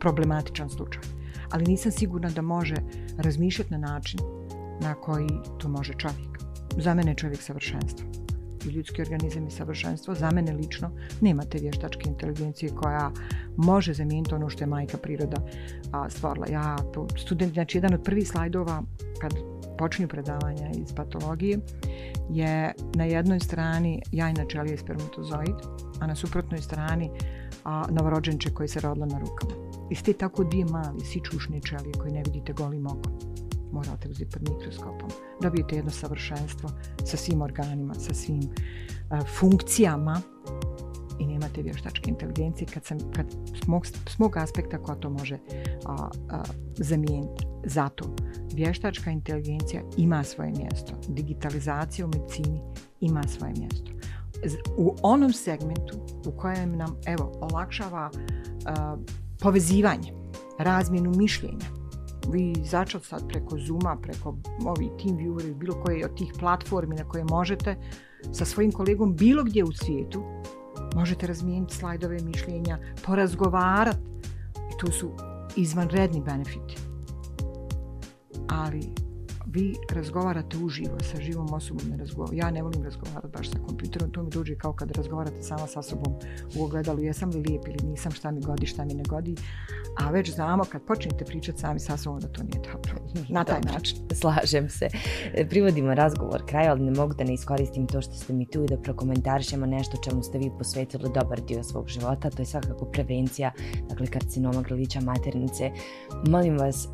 problematičan 0.01 0.71
slučaj. 0.71 1.03
Ali 1.51 1.65
nisam 1.65 1.93
sigurna 1.93 2.31
da 2.31 2.43
može 2.43 2.77
razmišljati 3.19 3.71
na 3.71 3.79
način 3.79 4.21
na 4.81 4.95
koji 4.95 5.29
to 5.59 5.69
može 5.69 5.93
čovjek. 5.99 6.39
Za 6.77 6.95
mene 6.95 7.11
je 7.11 7.17
čovjek 7.17 7.43
savršenstvo 7.43 8.30
i 8.67 8.69
ljudski 8.69 9.03
organizam 9.03 9.45
je 9.45 9.51
savršenstvo. 9.51 10.15
Za 10.15 10.31
mene 10.31 10.53
lično 10.53 10.91
nema 11.21 11.43
te 11.43 11.59
vještačke 11.59 12.09
inteligencije 12.09 12.73
koja 12.75 13.11
može 13.57 13.93
zamijeniti 13.95 14.35
ono 14.35 14.49
što 14.49 14.65
je 14.65 14.69
majka 14.69 14.99
priroda 14.99 15.37
stvorila. 16.09 16.47
Ja, 16.51 16.77
student, 17.17 17.53
znači 17.53 17.79
jedan 17.79 17.95
od 17.95 18.03
prvih 18.03 18.29
slajdova 18.29 18.83
kad 19.21 19.33
počinju 19.79 20.09
predavanja 20.09 20.71
iz 20.71 20.93
patologije 20.95 21.59
je 22.31 22.73
na 22.95 23.05
jednoj 23.05 23.41
strani 23.41 24.03
jajna 24.13 24.45
ćelija 24.45 24.75
i 24.75 24.79
spermatozoid, 24.79 25.57
a 26.01 26.07
na 26.07 26.15
suprotnoj 26.15 26.61
strani 26.61 27.11
a, 27.65 27.87
novorođenče 27.91 28.51
koji 28.55 28.69
se 28.69 28.81
rodila 28.81 29.07
na 29.07 29.19
rukama. 29.19 29.53
I 29.91 29.95
ste 29.95 30.13
tako 30.13 30.45
dvije 30.45 30.65
mali 30.65 31.01
sičušne 31.01 31.61
ćelije 31.61 31.93
koje 31.99 32.13
ne 32.13 32.23
vidite 32.23 32.53
golim 32.53 32.87
okom 32.87 33.41
morate 33.73 34.09
uzeti 34.09 34.31
pod 34.31 34.49
mikroskopom. 34.49 35.11
Dobijete 35.43 35.77
jedno 35.77 35.91
savršenstvo 35.91 36.71
sa 37.05 37.17
svim 37.17 37.43
organima, 37.43 37.95
sa 37.95 38.15
svim 38.15 38.41
uh, 38.41 39.19
funkcijama 39.39 40.21
i 41.19 41.27
nemate 41.27 41.63
vještačke 41.63 42.11
inteligencije 42.11 42.69
kad, 42.75 42.85
sam, 42.85 42.99
kad 43.17 43.27
s, 43.63 43.67
mog, 43.67 43.87
s 43.87 44.19
mog 44.19 44.37
aspekta 44.37 44.79
koja 44.79 44.97
to 44.97 45.11
može 45.11 45.35
uh, 45.35 46.41
zamijeniti. 46.77 47.47
Zato 47.65 48.17
vještačka 48.55 49.11
inteligencija 49.11 49.83
ima 49.97 50.25
svoje 50.25 50.51
mjesto. 50.51 50.93
Digitalizacija 51.09 52.07
u 52.07 52.09
medicini 52.09 52.61
ima 53.01 53.23
svoje 53.23 53.53
mjesto. 53.59 53.91
U 54.77 54.97
onom 55.03 55.33
segmentu 55.33 55.99
u 56.27 56.33
kojem 56.33 56.77
nam 56.77 56.97
evo 57.07 57.33
olakšava 57.41 58.11
povezivanje, 59.41 60.13
razmjenu 60.59 61.13
mišljenja, 61.17 61.67
vi 62.31 62.55
začet 62.65 63.05
sad 63.05 63.29
preko 63.29 63.59
Zuma, 63.59 63.97
preko 64.03 64.37
ovih 64.67 64.91
TeamViewer 64.91 65.55
bilo 65.55 65.83
koje 65.83 66.05
od 66.05 66.17
tih 66.17 66.33
platformi 66.39 66.97
na 66.97 67.09
koje 67.09 67.25
možete 67.25 67.77
sa 68.33 68.45
svojim 68.45 68.73
kolegom 68.73 69.17
bilo 69.17 69.45
gdje 69.45 69.65
u 69.65 69.73
svijetu 69.73 70.23
možete 70.95 71.27
razmijeniti 71.27 71.77
slajdove 71.77 72.19
mišljenja, 72.23 72.79
porazgovarati 73.07 73.99
i 74.57 74.79
to 74.79 74.93
su 74.93 75.11
izvanredni 75.57 76.21
benefiti. 76.21 76.77
Ali 78.49 79.10
vi 79.47 79.75
razgovarate 79.91 80.57
uživo 80.59 81.01
sa 81.01 81.21
živom 81.23 81.55
osobom 81.55 81.91
ne 81.91 81.97
razgovarate. 81.97 82.37
Ja 82.37 82.51
ne 82.51 82.63
volim 82.63 82.83
razgovarati 82.85 83.29
baš 83.37 83.51
sa 83.51 83.59
kompjuterom, 83.67 84.11
to 84.11 84.23
mi 84.23 84.31
dođe 84.31 84.55
kao 84.55 84.73
kad 84.73 84.91
razgovarate 84.91 85.43
sama 85.43 85.67
sa 85.67 85.83
sobom 85.83 86.15
u 86.57 86.65
ogledalu 86.65 87.03
jesam 87.03 87.31
li 87.31 87.41
lijep 87.41 87.69
ili 87.69 87.89
nisam, 87.89 88.13
šta 88.13 88.31
mi 88.31 88.41
godi, 88.41 88.67
šta 88.67 88.85
mi 88.85 88.95
ne 88.95 89.03
godi. 89.09 89.35
A 89.99 90.11
već 90.11 90.35
znamo 90.35 90.65
kad 90.73 90.83
počnete 90.83 91.25
pričati 91.25 91.59
sami 91.59 91.81
sa 91.81 91.97
sobom 91.97 92.21
da 92.21 92.29
to 92.29 92.43
nije 92.43 92.61
dobro. 92.73 92.95
Na 93.37 93.45
taj 93.45 93.61
način. 93.61 93.99
Slažem 94.15 94.69
se. 94.69 94.89
Privodimo 95.49 95.95
razgovor 95.95 96.43
kraj, 96.47 96.69
ali 96.69 96.81
ne 96.81 96.91
mogu 96.91 97.15
da 97.15 97.25
ne 97.25 97.35
iskoristim 97.35 97.87
to 97.87 98.01
što 98.03 98.15
ste 98.15 98.33
mi 98.33 98.47
tu 98.47 98.65
i 98.65 98.67
da 98.67 98.77
prokomentarišemo 98.77 99.67
nešto 99.67 99.97
čemu 100.09 100.23
ste 100.23 100.39
vi 100.39 100.51
posvetili 100.59 101.11
dobar 101.15 101.41
dio 101.41 101.63
svog 101.63 101.89
života. 101.89 102.31
To 102.31 102.43
je 102.43 102.47
svakako 102.47 102.85
prevencija, 102.85 103.53
dakle 103.89 104.07
karcinoma 104.07 104.63
grlića 104.63 105.01
maternice. 105.01 105.71
Molim 106.27 106.59
vas, 106.59 106.89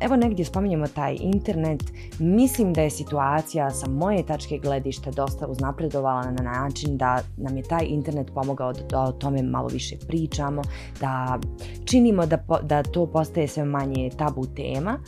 evo 0.00 0.16
negdje 0.16 0.44
spominjemo 0.44 0.86
taj 0.86 1.16
internet, 1.20 1.83
Mislim 2.18 2.72
da 2.72 2.80
je 2.80 2.90
situacija 2.90 3.70
sa 3.70 3.88
moje 3.88 4.26
tačke 4.26 4.58
gledišta 4.58 5.10
dosta 5.10 5.46
uznapredovala 5.46 6.30
na 6.30 6.42
način 6.42 6.96
da 6.96 7.20
nam 7.36 7.56
je 7.56 7.62
taj 7.62 7.84
internet 7.88 8.30
pomogao 8.34 8.72
da 8.72 9.00
o 9.00 9.12
tome 9.12 9.42
malo 9.42 9.68
više 9.68 9.96
pričamo, 10.06 10.62
da 11.00 11.38
činimo 11.84 12.26
da, 12.26 12.38
da 12.62 12.82
to 12.82 13.06
postaje 13.06 13.48
sve 13.48 13.64
manje 13.64 14.10
tabu 14.18 14.46
tema. 14.46 14.98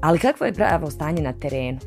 Ali 0.00 0.18
kakvo 0.18 0.46
je 0.46 0.52
pravo 0.52 0.90
stanje 0.90 1.22
na 1.22 1.32
terenu? 1.32 1.78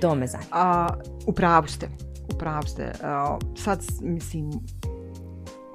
To 0.00 0.14
me 0.14 0.26
zanima. 0.26 0.50
A, 0.52 0.88
u 1.26 1.32
pravu 1.32 1.66
ste. 1.66 1.88
U 2.34 2.38
pravu 2.38 2.62
ste. 2.66 2.92
sad, 3.56 3.84
mislim, 4.00 4.50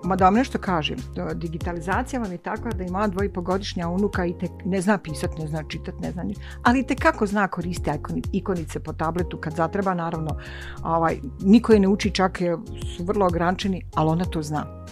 Ma 0.03 0.15
da 0.15 0.25
vam 0.25 0.33
nešto 0.33 0.57
kažem, 0.57 0.97
digitalizacija 1.36 2.21
vam 2.21 2.31
je 2.31 2.38
takva 2.38 2.71
da 2.71 2.83
ima 2.83 3.07
dvojipogodišnja 3.07 3.88
unuka 3.88 4.25
i 4.25 4.38
te 4.38 4.47
ne 4.65 4.81
zna 4.81 4.97
pisat, 4.97 5.38
ne 5.38 5.47
zna 5.47 5.63
čitat, 5.67 5.99
ne 5.99 6.12
zna 6.12 6.23
ništa, 6.23 6.43
ali 6.63 6.88
te 6.88 6.95
kako 6.95 7.25
zna 7.25 7.47
koristiti 7.47 8.21
ikonice 8.31 8.79
po 8.79 8.93
tabletu 8.93 9.38
kad 9.38 9.53
zatreba, 9.53 9.93
naravno, 9.93 10.38
ovaj, 10.83 11.17
niko 11.39 11.73
je 11.73 11.79
ne 11.79 11.88
uči, 11.88 12.12
čak 12.12 12.41
je, 12.41 12.57
su 12.97 13.03
vrlo 13.03 13.25
ograničeni, 13.25 13.86
ali 13.95 14.10
ona 14.10 14.25
to 14.25 14.41
zna. 14.41 14.86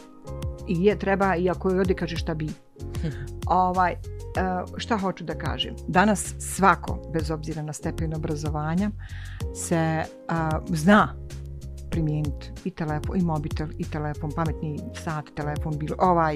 I 0.68 0.86
je 0.86 1.00
treba, 1.00 1.36
iako 1.36 1.70
je 1.70 1.80
ode 1.80 1.94
kaže 1.94 2.18
šta 2.18 2.34
bi. 2.34 2.50
ovaj, 3.46 3.92
e, 3.92 3.98
šta 4.78 4.98
hoću 4.98 5.24
da 5.24 5.38
kažem? 5.38 5.76
Danas 5.88 6.36
svako, 6.40 7.00
bez 7.14 7.32
obzira 7.32 7.62
na 7.62 7.74
stepen 7.74 8.14
obrazovanja, 8.16 8.92
se 9.54 10.04
zna 10.70 11.16
primijeniti 11.96 12.52
i 12.66 12.72
telefon, 12.72 13.20
i 13.20 13.24
mobitel, 13.24 13.68
i 13.78 13.84
telefon, 13.84 14.32
pametni 14.36 14.80
sat, 15.04 15.26
telefon, 15.36 15.78
bilo, 15.78 15.96
ovaj 16.00 16.36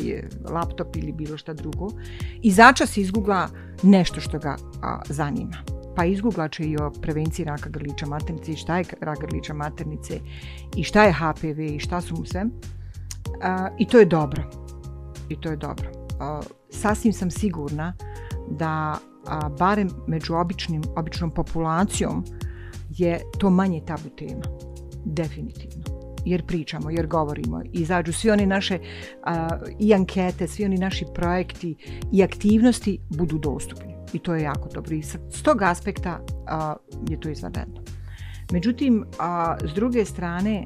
laptop 0.50 0.96
ili 0.96 1.12
bilo 1.12 1.38
šta 1.38 1.54
drugo. 1.54 1.90
I 2.42 2.52
začas 2.52 2.98
izgugla 2.98 3.50
nešto 3.84 4.22
što 4.22 4.40
ga 4.40 4.56
zanima. 5.10 5.58
Pa 5.96 6.06
izgugla 6.06 6.48
će 6.48 6.64
i 6.64 6.78
o 6.78 6.92
prevenciji 7.02 7.46
raka 7.46 7.70
grlića 7.70 8.06
maternice 8.06 8.52
i 8.52 8.56
šta 8.56 8.78
je 8.78 8.86
rak 9.02 9.20
grlića 9.20 9.54
maternice 9.54 10.20
i 10.76 10.84
šta 10.84 11.04
je 11.04 11.14
HPV 11.14 11.60
i 11.60 11.80
šta 11.80 12.02
su 12.02 12.16
mu 12.16 12.26
sve. 12.26 12.46
I 13.80 13.88
to 13.88 14.00
je 14.00 14.06
dobro. 14.06 14.44
I 15.30 15.42
to 15.42 15.50
je 15.50 15.58
dobro. 15.58 15.92
sasvim 16.70 17.14
sam 17.14 17.32
sigurna 17.32 17.94
da 18.50 18.98
barem 19.60 19.90
među 20.08 20.36
običnim, 20.36 20.82
običnom 20.96 21.32
populacijom 21.32 22.24
je 22.90 23.22
to 23.38 23.50
manje 23.50 23.82
tabu 23.86 24.10
tema 24.18 24.69
definitivno 25.06 25.84
jer 26.26 26.46
pričamo, 26.46 26.90
jer 26.90 27.08
govorimo. 27.08 27.62
Izađu 27.74 28.14
svi 28.14 28.32
oni 28.32 28.46
naše 28.46 28.80
i 29.80 29.94
ankete, 29.94 30.48
svi 30.48 30.66
oni 30.66 30.78
naši 30.78 31.06
projekti 31.16 31.76
i 32.12 32.24
aktivnosti 32.24 33.00
budu 33.10 33.38
dostupni. 33.38 33.96
I 34.14 34.20
to 34.20 34.36
je 34.36 34.44
jako 34.44 34.70
dobro. 34.74 34.96
I 34.96 35.02
s 35.04 35.42
tog 35.44 35.62
aspekta 35.62 36.20
je 37.10 37.20
to 37.20 37.30
izvanredno. 37.30 37.82
Međutim, 38.52 39.06
s 39.66 39.74
druge 39.74 40.06
strane, 40.06 40.64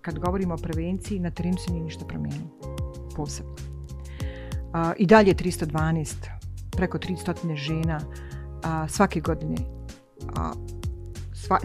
kad 0.00 0.18
govorimo 0.18 0.54
o 0.54 0.56
prevenciji, 0.56 1.20
na 1.20 1.30
terenu 1.30 1.56
se 1.58 1.72
nije 1.72 1.84
ništa 1.84 2.04
promijenilo. 2.04 2.50
Posebno. 3.16 3.54
I 4.96 5.06
dalje 5.06 5.34
312, 5.34 6.14
preko 6.70 6.98
300 6.98 7.56
žena 7.56 8.00
svake 8.88 9.20
godine 9.20 9.56
sva, 11.52 11.58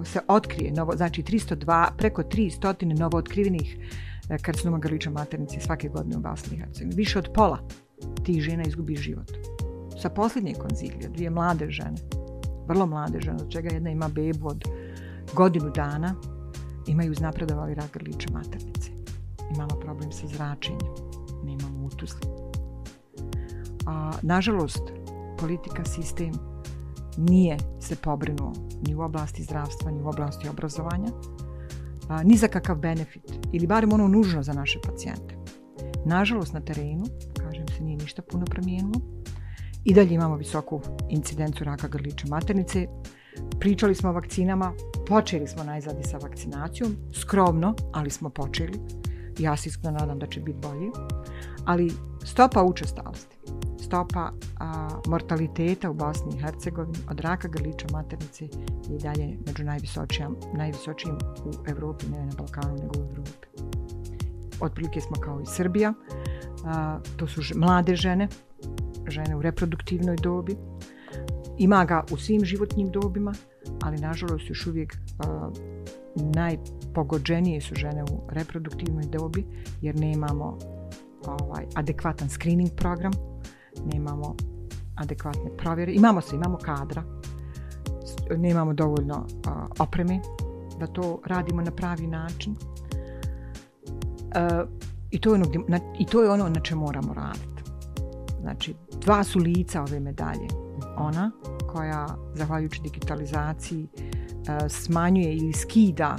e, 0.00 0.04
se 0.04 0.20
otkrije, 0.28 0.72
novo, 0.72 0.96
znači 0.96 1.22
302, 1.22 1.88
preko 1.98 2.22
300 2.22 2.98
novo 2.98 3.18
otkrivenih 3.18 3.78
e, 4.30 4.38
karcinoma 4.38 4.78
grliča 4.78 5.10
maternice 5.10 5.60
svake 5.60 5.88
godine 5.88 6.16
u 6.16 6.20
Bosni 6.20 6.56
i 6.56 6.60
Hercegovini. 6.60 6.96
Više 6.96 7.18
od 7.18 7.28
pola 7.34 7.58
tih 8.24 8.42
žena 8.42 8.62
izgubi 8.66 8.96
život. 8.96 9.32
Sa 10.02 10.10
posljednje 10.10 10.54
konzilije, 10.54 11.08
dvije 11.08 11.30
mlade 11.30 11.70
žene, 11.70 11.96
vrlo 12.68 12.86
mlade 12.86 13.20
žene, 13.20 13.42
od 13.42 13.52
čega 13.52 13.68
jedna 13.74 13.90
ima 13.90 14.08
bebu 14.08 14.48
od 14.48 14.64
godinu 15.34 15.70
dana, 15.70 16.14
imaju 16.86 17.12
uznapredovali 17.12 17.74
rak 17.74 17.92
grliča 17.92 18.28
maternice. 18.32 18.90
Imamo 19.54 19.80
problem 19.80 20.12
sa 20.12 20.26
zračenjem, 20.26 20.92
nemamo 21.44 21.86
utusli. 21.86 22.28
A, 23.86 24.12
nažalost, 24.22 24.82
politika, 25.38 25.84
sistem 25.84 26.32
nije 27.16 27.56
se 27.80 27.96
pobrinuo 27.96 28.52
ni 28.86 28.94
u 28.94 29.00
oblasti 29.00 29.42
zdravstva, 29.42 29.90
ni 29.90 30.02
u 30.02 30.08
oblasti 30.08 30.48
obrazovanja, 30.48 31.10
ni 32.24 32.36
za 32.36 32.48
kakav 32.48 32.76
benefit, 32.76 33.32
ili 33.52 33.66
barem 33.66 33.92
ono 33.92 34.08
nužno 34.08 34.42
za 34.42 34.52
naše 34.52 34.78
pacijente. 34.80 35.36
Nažalost, 36.04 36.52
na 36.52 36.60
terenu, 36.60 37.04
kažem 37.38 37.68
se, 37.68 37.82
nije 37.82 37.96
ništa 37.96 38.22
puno 38.22 38.44
promijenilo. 38.44 39.00
I 39.84 39.94
dalje 39.94 40.14
imamo 40.14 40.36
visoku 40.36 40.80
incidenciju 41.08 41.64
raka 41.64 41.88
grliča 41.88 42.26
maternice. 42.28 42.86
Pričali 43.60 43.94
smo 43.94 44.10
o 44.10 44.12
vakcinama, 44.12 44.72
počeli 45.08 45.46
smo 45.46 45.64
najzad 45.64 45.96
sa 46.02 46.18
vakcinacijom, 46.18 46.96
skromno, 47.14 47.74
ali 47.92 48.10
smo 48.10 48.30
počeli. 48.30 48.80
Ja 49.38 49.56
se 49.56 49.68
iskreno 49.68 49.98
nadam 49.98 50.18
da 50.18 50.26
će 50.26 50.40
biti 50.40 50.58
bolji. 50.62 50.90
Ali 51.64 51.92
stopa 52.24 52.62
učestalosti, 52.62 53.35
stopa 53.86 54.32
a, 54.58 54.88
mortaliteta 55.06 55.90
u 55.90 55.94
Bosni 55.94 56.36
i 56.36 56.38
Hercegovini 56.38 56.98
od 57.10 57.20
raka 57.20 57.48
grliča 57.48 57.86
maternice 57.92 58.44
je 58.44 58.50
i 58.96 58.98
dalje 59.02 59.38
među 59.46 59.64
najvisočijim 60.54 61.18
u 61.44 61.70
Europi, 61.70 62.06
ne 62.06 62.26
na 62.26 62.32
Balkanu, 62.38 62.74
nego 62.74 62.98
u 62.98 63.08
Europi. 63.10 63.48
Otprilike 64.60 65.00
smo 65.00 65.16
kao 65.16 65.40
i 65.40 65.46
Srbija. 65.46 65.94
A, 66.64 66.98
to 67.16 67.26
su 67.26 67.40
mlade 67.54 67.96
žene, 67.96 68.28
žene 69.08 69.36
u 69.36 69.42
reproduktivnoj 69.42 70.16
dobi. 70.16 70.56
Ima 71.58 71.84
ga 71.84 72.04
u 72.12 72.16
svim 72.16 72.44
životnim 72.44 72.90
dobima, 72.90 73.32
ali 73.82 73.98
nažalost 73.98 74.48
još 74.48 74.66
uvijek 74.66 74.96
uh, 75.18 75.52
najpogođenije 76.16 77.60
su 77.60 77.74
žene 77.74 78.02
u 78.02 78.20
reproduktivnoj 78.28 79.04
dobi 79.04 79.46
jer 79.80 80.00
nemamo 80.00 80.58
ovaj, 81.26 81.64
adekvatan 81.74 82.28
screening 82.28 82.70
program, 82.76 83.12
nemamo 83.84 84.36
adekvatne 84.94 85.56
provjere. 85.56 85.92
Imamo 85.92 86.20
se, 86.20 86.36
imamo 86.36 86.58
kadra, 86.58 87.02
nemamo 88.36 88.74
dovoljno 88.74 89.26
opreme 89.78 90.20
da 90.80 90.86
to 90.86 91.20
radimo 91.24 91.62
na 91.62 91.70
pravi 91.70 92.06
način. 92.06 92.56
I, 95.10 95.18
to 95.20 95.28
je 95.30 95.34
ono, 95.34 95.46
na, 95.68 95.80
I 95.98 96.06
to 96.06 96.22
je 96.22 96.30
ono 96.30 96.48
na 96.48 96.60
čemu 96.60 96.80
moramo 96.80 97.14
raditi. 97.14 97.62
Znači, 98.40 98.74
dva 99.00 99.24
su 99.24 99.38
lica 99.38 99.82
ove 99.82 100.00
medalje. 100.00 100.48
Ona 100.96 101.30
koja, 101.72 102.06
zahvaljujući 102.34 102.82
digitalizaciji, 102.82 103.88
smanjuje 104.68 105.36
ili 105.36 105.52
skida 105.52 106.16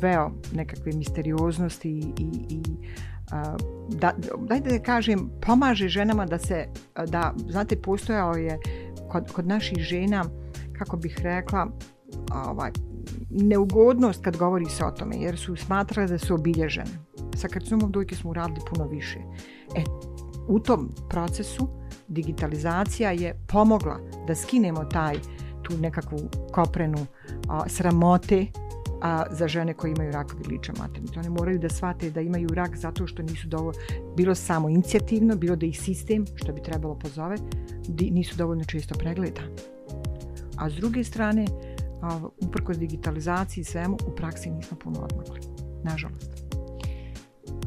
veo 0.00 0.30
nekakve 0.52 0.92
misterioznosti 0.92 1.90
i, 2.18 2.28
i 2.48 2.62
e, 2.62 3.15
da, 3.88 4.12
dajte 4.38 4.70
da 4.70 4.78
kažem, 4.78 5.30
pomaže 5.46 5.88
ženama 5.88 6.26
da 6.26 6.38
se, 6.38 6.66
da, 7.06 7.34
znate, 7.48 7.76
postojao 7.76 8.32
je 8.32 8.58
kod, 9.08 9.32
kod 9.32 9.46
naših 9.46 9.78
žena, 9.78 10.24
kako 10.78 10.96
bih 10.96 11.16
rekla, 11.22 11.66
ovaj, 12.46 12.70
neugodnost 13.30 14.24
kad 14.24 14.36
govori 14.36 14.66
se 14.66 14.84
o 14.84 14.90
tome, 14.90 15.16
jer 15.16 15.38
su 15.38 15.56
smatrale 15.56 16.08
da 16.08 16.18
su 16.18 16.34
obilježene. 16.34 16.90
Sa 17.36 17.48
karcinomom 17.48 17.92
dojke 17.92 18.14
smo 18.14 18.30
uradili 18.30 18.60
puno 18.70 18.88
više. 18.88 19.18
E, 19.76 19.84
u 20.48 20.60
tom 20.60 20.90
procesu 21.08 21.68
digitalizacija 22.08 23.10
je 23.10 23.40
pomogla 23.46 23.98
da 24.26 24.34
skinemo 24.34 24.84
taj 24.84 25.14
tu 25.62 25.78
nekakvu 25.78 26.18
koprenu 26.52 27.06
a, 27.48 27.68
sramote 27.68 28.46
a, 29.06 29.24
za 29.30 29.48
žene 29.48 29.74
koje 29.74 29.90
imaju 29.90 30.12
rak 30.12 30.34
grliča 30.42 30.72
maternice. 30.78 31.18
One 31.18 31.30
moraju 31.30 31.58
da 31.58 31.68
shvate 31.68 32.10
da 32.10 32.20
imaju 32.20 32.48
rak 32.54 32.76
zato 32.76 33.06
što 33.06 33.22
nisu 33.22 33.48
dovoljno, 33.48 33.80
bilo 34.16 34.34
samo 34.34 34.68
inicijativno, 34.68 35.36
bilo 35.36 35.56
da 35.56 35.66
ih 35.66 35.80
sistem, 35.80 36.24
što 36.34 36.52
bi 36.52 36.62
trebalo 36.62 36.98
pozove, 36.98 37.36
nisu 38.10 38.36
dovoljno 38.36 38.64
često 38.64 38.94
pregleda. 38.98 39.40
A 40.58 40.70
s 40.70 40.74
druge 40.74 41.04
strane, 41.04 41.44
uprkos 42.46 42.78
digitalizaciji 42.78 43.62
i 43.62 43.64
svemu, 43.64 43.96
u 44.06 44.16
praksi 44.16 44.50
nismo 44.50 44.76
puno 44.78 45.00
odmakli. 45.00 45.40
Nažalost. 45.84 46.30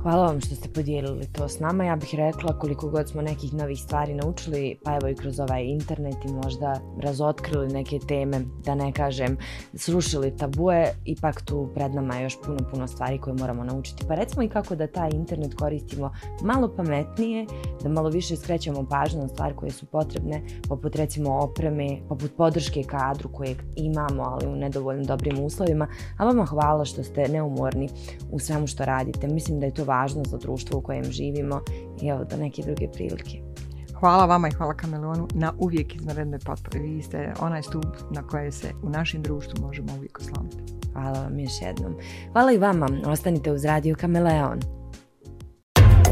Hvala 0.03 0.25
vam 0.25 0.41
što 0.41 0.55
ste 0.55 0.69
podijelili 0.69 1.25
to 1.31 1.49
s 1.49 1.59
nama. 1.59 1.83
Ja 1.83 1.95
bih 1.95 2.09
rekla 2.13 2.59
koliko 2.59 2.89
god 2.89 3.09
smo 3.09 3.21
nekih 3.21 3.53
novih 3.53 3.79
stvari 3.79 4.13
naučili, 4.13 4.79
pa 4.83 4.95
evo 4.95 5.07
i 5.07 5.15
kroz 5.15 5.39
ovaj 5.39 5.63
internet 5.63 6.15
i 6.25 6.31
možda 6.31 6.79
razotkrili 7.01 7.67
neke 7.67 7.99
teme, 8.07 8.41
da 8.65 8.75
ne 8.75 8.91
kažem 8.91 9.37
srušili 9.73 10.37
tabue, 10.37 10.93
ipak 11.05 11.41
tu 11.41 11.69
pred 11.73 11.95
nama 11.95 12.15
je 12.15 12.23
još 12.23 12.37
puno, 12.45 12.57
puno 12.71 12.87
stvari 12.87 13.17
koje 13.17 13.33
moramo 13.33 13.63
naučiti. 13.63 14.05
Pa 14.07 14.15
recimo 14.15 14.43
i 14.43 14.49
kako 14.49 14.75
da 14.75 14.87
taj 14.87 15.09
internet 15.13 15.53
koristimo 15.53 16.11
malo 16.43 16.75
pametnije, 16.75 17.45
da 17.83 17.89
malo 17.89 18.09
više 18.09 18.35
skrećemo 18.35 18.87
pažnju 18.89 19.21
na 19.21 19.27
stvari 19.27 19.55
koje 19.55 19.71
su 19.71 19.85
potrebne, 19.85 20.41
poput 20.67 20.95
recimo 20.95 21.39
opreme, 21.39 21.97
poput 22.09 22.31
podrške 22.37 22.83
kadru 22.83 23.29
kojeg 23.29 23.57
imamo, 23.75 24.23
ali 24.23 24.47
u 24.47 24.55
nedovoljno 24.55 25.03
dobrim 25.03 25.39
uslovima. 25.39 25.87
A 26.17 26.25
vama 26.25 26.45
hvala 26.45 26.85
što 26.85 27.03
ste 27.03 27.27
neumorni 27.27 27.89
u 28.31 28.39
svemu 28.39 28.67
što 28.67 28.85
radite. 28.85 29.27
Mislim 29.27 29.59
da 29.59 29.65
je 29.65 29.73
to 29.73 29.88
važno 29.89 30.23
za 30.25 30.37
društvo 30.37 30.79
u 30.79 30.81
kojem 30.81 31.03
živimo 31.03 31.61
i 32.01 32.07
evo 32.07 32.23
do 32.23 32.37
neke 32.37 32.61
druge 32.61 32.87
prilike. 32.93 33.41
Hvala 33.99 34.25
vama 34.25 34.47
i 34.47 34.51
hvala 34.51 34.73
Kameleonu 34.73 35.27
na 35.33 35.53
uvijek 35.57 35.95
izvanrednoj 35.95 36.39
potpori. 36.39 36.79
Vi 36.79 37.01
ste 37.01 37.33
onaj 37.41 37.63
stup 37.63 37.85
na 38.11 38.27
koje 38.27 38.51
se 38.51 38.71
u 38.83 38.89
našem 38.89 39.21
društvu 39.21 39.65
možemo 39.65 39.93
uvijek 39.97 40.19
osloniti. 40.19 40.57
Hvala 40.93 41.21
vam 41.21 41.39
još 41.39 41.61
jednom. 41.61 41.95
Hvala 42.31 42.51
i 42.51 42.57
vama. 42.57 42.87
Ostanite 43.05 43.51
uz 43.51 43.65
Radio 43.65 43.95
Kameleon. 43.95 44.78